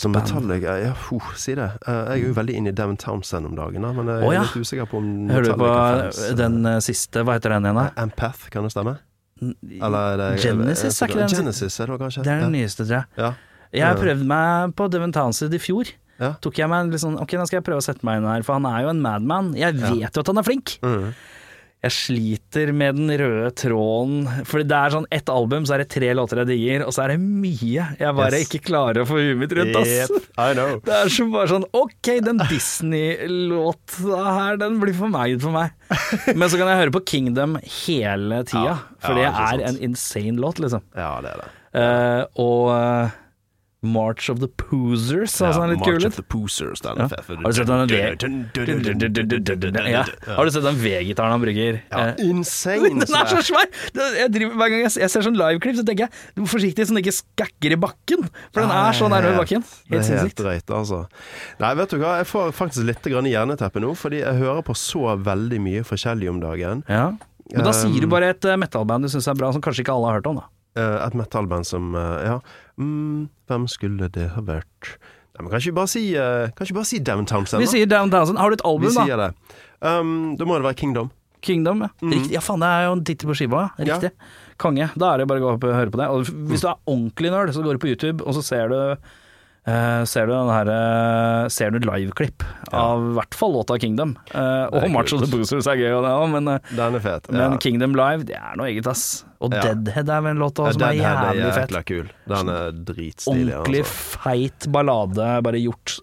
[0.00, 0.28] Som band.
[0.28, 1.70] Metallica Ja, uh, si det.
[1.86, 4.34] Eh, jeg er jo veldig inne i Devon Townsend om dagen, men jeg er oh,
[4.34, 4.44] ja.
[4.46, 7.80] litt usikker på om Hører du på eh, den eh, siste, hva heter den igjen
[7.80, 7.88] da?
[8.04, 8.96] Empath, kan det stemme?
[9.44, 12.24] Eller er det Genesis, er ikke den- Genesis er det kanskje?
[12.24, 13.06] Det er den nyeste, tror jeg.
[13.18, 13.34] Ja.
[13.74, 15.90] Jeg prøvde meg på Devon Townsend i fjor.
[16.22, 16.34] Ja.
[16.38, 18.44] Tok jeg meg litt sånn Ok, nå skal jeg prøve å sette meg inn her,
[18.46, 19.48] for han er jo en madman.
[19.58, 20.76] Jeg vet jo at han er flink.
[20.82, 21.14] Mhm.
[21.84, 25.88] Jeg sliter med den røde tråden, for det er sånn ett album, så er det
[25.92, 28.46] tre låter jeg digger, og så er det mye jeg bare Yes.
[28.48, 29.92] ikke klarer å få huet mitt rundt, ass.
[30.08, 30.78] Yep, I know.
[30.88, 35.74] Det er som bare sånn Ok, den Disney-låta her, den blir for meg for meg.
[36.38, 39.66] Men så kan jeg høre på Kingdom hele tida, Ja, for det ja, ikke er
[39.72, 40.84] en insane låt, liksom.
[40.96, 41.50] Ja, det er det.
[41.74, 43.14] Uh, og eh,
[43.84, 46.90] March of the Poosers, altså den er litt March kul of the Poosers, Ja.
[46.94, 46.98] er.
[47.28, 48.16] Har du sett den V-
[49.90, 50.04] ja.
[50.36, 51.80] Har du sett den V-gitaren han bruker?
[51.92, 53.68] Ja, Eh, insane den er så svær.
[53.94, 56.86] Jeg driver, hver gang jeg, jeg ser sånn liveklipp, så tenker jeg du må forsiktig
[56.86, 58.26] så den ikke skakker i bakken.
[58.52, 59.64] For den er så nærme bakken.
[59.88, 60.40] Det er Helt sinnssykt.
[60.42, 61.04] drøyt, altså.
[61.60, 64.76] Nei, vet du hva, jeg får faktisk litt grann jerneteppe nå, fordi jeg hører på
[64.78, 66.84] så veldig mye forskjellig om dagen.
[66.88, 67.12] Ja.
[67.52, 69.84] Men da sier du Um, bare et eh, metalband du syns er bra, som kanskje
[69.84, 70.46] ikke alle har hørt om, da.
[70.80, 72.38] Eh, et metallband som eh, Ja,
[72.80, 74.94] mm, hvem skulle det ha vært?
[75.34, 77.64] Nei, men kan ikke bare si uh, Kan ikke bare si Downtown Sand?
[77.64, 78.38] Vi sier Downtown Sand.
[78.38, 79.04] Har du et album, Vi da?
[79.04, 79.30] sier det.
[79.82, 81.10] Um, da må det være Kingdom.
[81.44, 81.90] Kingdom, ja.
[82.00, 82.32] Riktig.
[82.32, 83.66] Ja, faen, det er jo en tittel på skiva.
[83.76, 84.12] Riktig.
[84.14, 84.54] Ja.
[84.62, 84.86] Konge.
[84.96, 86.06] Da er det bare å gå opp og høre på det.
[86.14, 88.78] Og hvis du er ordentlig nerd, så går du på YouTube, og så ser du
[89.66, 92.78] eh, ser du den her uh, Ser du liveklipp ja.
[92.78, 94.16] av i hvert fall låta Kingdom.
[94.34, 97.30] Uh, og March of the Boosters er gøy, og det òg, men, Den er fet.
[97.32, 97.60] men ja.
[97.62, 99.24] Kingdom Live, det er noe eget, ass.
[99.44, 99.60] Og Ja.
[99.60, 101.74] Deadhead er vel en låt som er jævlig er fett.
[101.86, 102.06] kul.
[102.30, 103.52] Den er dritstilig.
[103.58, 104.18] Ordentlig Altså.
[104.24, 105.98] feit ballade, bare gjort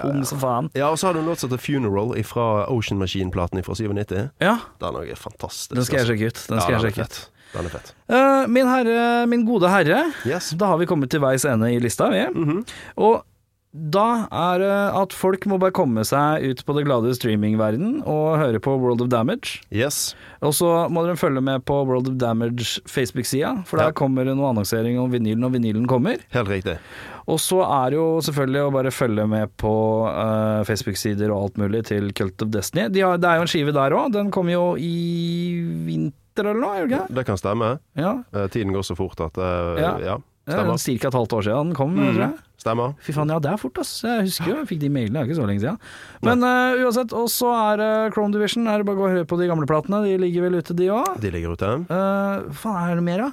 [0.00, 0.70] tung som faen.
[0.74, 4.30] ja, og så har du en låt som heter Funeral fra Ocean Machine-platen fra 97.
[4.40, 5.74] Ja, Den er fantastisk.
[5.74, 6.16] den skal jeg altså.
[6.16, 6.46] sjekke ut.
[6.48, 7.20] Den skal jeg sjekke ut.
[7.54, 7.94] Den er fett.
[8.10, 10.50] Uh, min herre, min gode herre, Yes.
[10.56, 12.22] da har vi kommet til veis ende i lista, vi.
[12.30, 12.62] Mhm.
[12.98, 13.22] Og
[13.70, 18.32] da er det at folk må bare komme seg ut på det glade streamingverden og
[18.40, 19.60] høre på World of Damage.
[19.70, 20.16] Yes.
[20.42, 23.92] Og så må dere følge med på World of Damage Facebook-sida, for der Ja.
[23.92, 26.18] kommer det noe annonsering om vinylen når vinylen kommer.
[26.34, 26.78] Helt riktig.
[27.28, 29.74] Og så er det jo selvfølgelig å bare følge med på
[30.08, 32.88] uh, Facebook-sider og alt mulig til Cult of Destiny.
[32.90, 36.18] De har, det er jo en skive der òg, den kommer jo i vinter
[36.48, 37.02] eller noe, det?
[37.20, 37.78] Det kan stemme.
[37.98, 39.92] Ja, Eh, Tiden går så fort at eh, Ja.
[39.98, 40.16] ja.
[40.46, 40.78] er Stemmer.
[41.00, 41.08] ca.
[41.08, 42.06] et halvt år siden den kom, mm.
[42.14, 42.38] tror jeg.
[42.60, 42.94] Stemmer.
[43.00, 43.92] Fy faen, ja det er fort, ass.
[44.04, 45.78] Jeg husker jo, jeg fikk de mailene, det er ikke så lenge siden.
[46.26, 48.66] Men uh, uansett, og så er uh, Chrome Division.
[48.68, 50.02] Er det bare å gå og høre på de gamle platene?
[50.04, 51.14] De ligger vel ute, de òg?
[51.22, 51.70] De ligger ute.
[51.88, 53.30] Uh, faen, er det mer, da?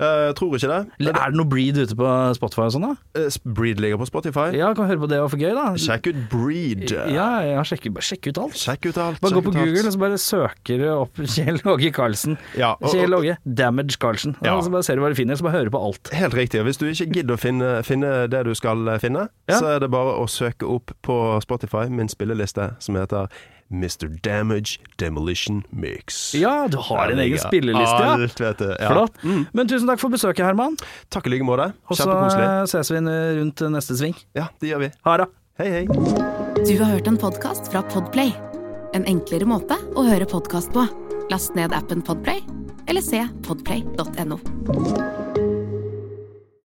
[0.00, 0.80] Eh, tror ikke det.
[1.08, 3.20] Er det noe Breed ute på Spotify og sånn, da?
[3.20, 4.48] Eh, Breed ligger på Spotify.
[4.56, 5.66] Ja, kan høre på det og få gøy, da.
[5.78, 6.90] Sjekk ut Breed.
[7.12, 8.56] Ja, ja, sjekk, sjekk ut alt.
[8.58, 9.20] Sjekk ut alt.
[9.20, 9.52] Bare gå på.
[9.52, 12.38] Google og så bare søker du opp Kjell Åge Karlsen.
[12.58, 14.34] Ja, og- Kjell Åge Damage Karlsen.
[14.42, 14.56] Ja.
[14.62, 16.10] Så bare ser du hva du finner, så bare hører på alt.
[16.12, 16.60] Helt riktig.
[16.60, 19.58] og Hvis du ikke gidder å finne, finne det du skal finne, Ja.
[19.60, 23.28] så er det bare å søke opp på Spotify min spilleliste som heter
[23.72, 24.08] Mr.
[24.22, 26.34] Damage Demolition Mix.
[26.38, 28.14] Ja, du har din en egen spilleliste, ja.
[28.14, 28.70] Alt, vet du.
[28.76, 28.92] Ja.
[28.92, 29.18] Flott.
[29.24, 29.46] Mm.
[29.52, 30.76] Men tusen takk for besøket, Herman.
[31.12, 31.72] Takk i like måte.
[31.88, 32.08] Og så
[32.70, 34.16] ses vi rundt neste sving.
[34.38, 34.92] Ja, det gjør vi.
[35.08, 35.28] Ha det.
[35.60, 35.84] Hei, hei.
[36.62, 38.32] Du har hørt en podkast fra Podplay.
[38.96, 40.86] En enklere måte å høre podkast på.
[41.32, 42.44] Last ned appen Podplay,
[42.88, 44.40] eller se podplay.no.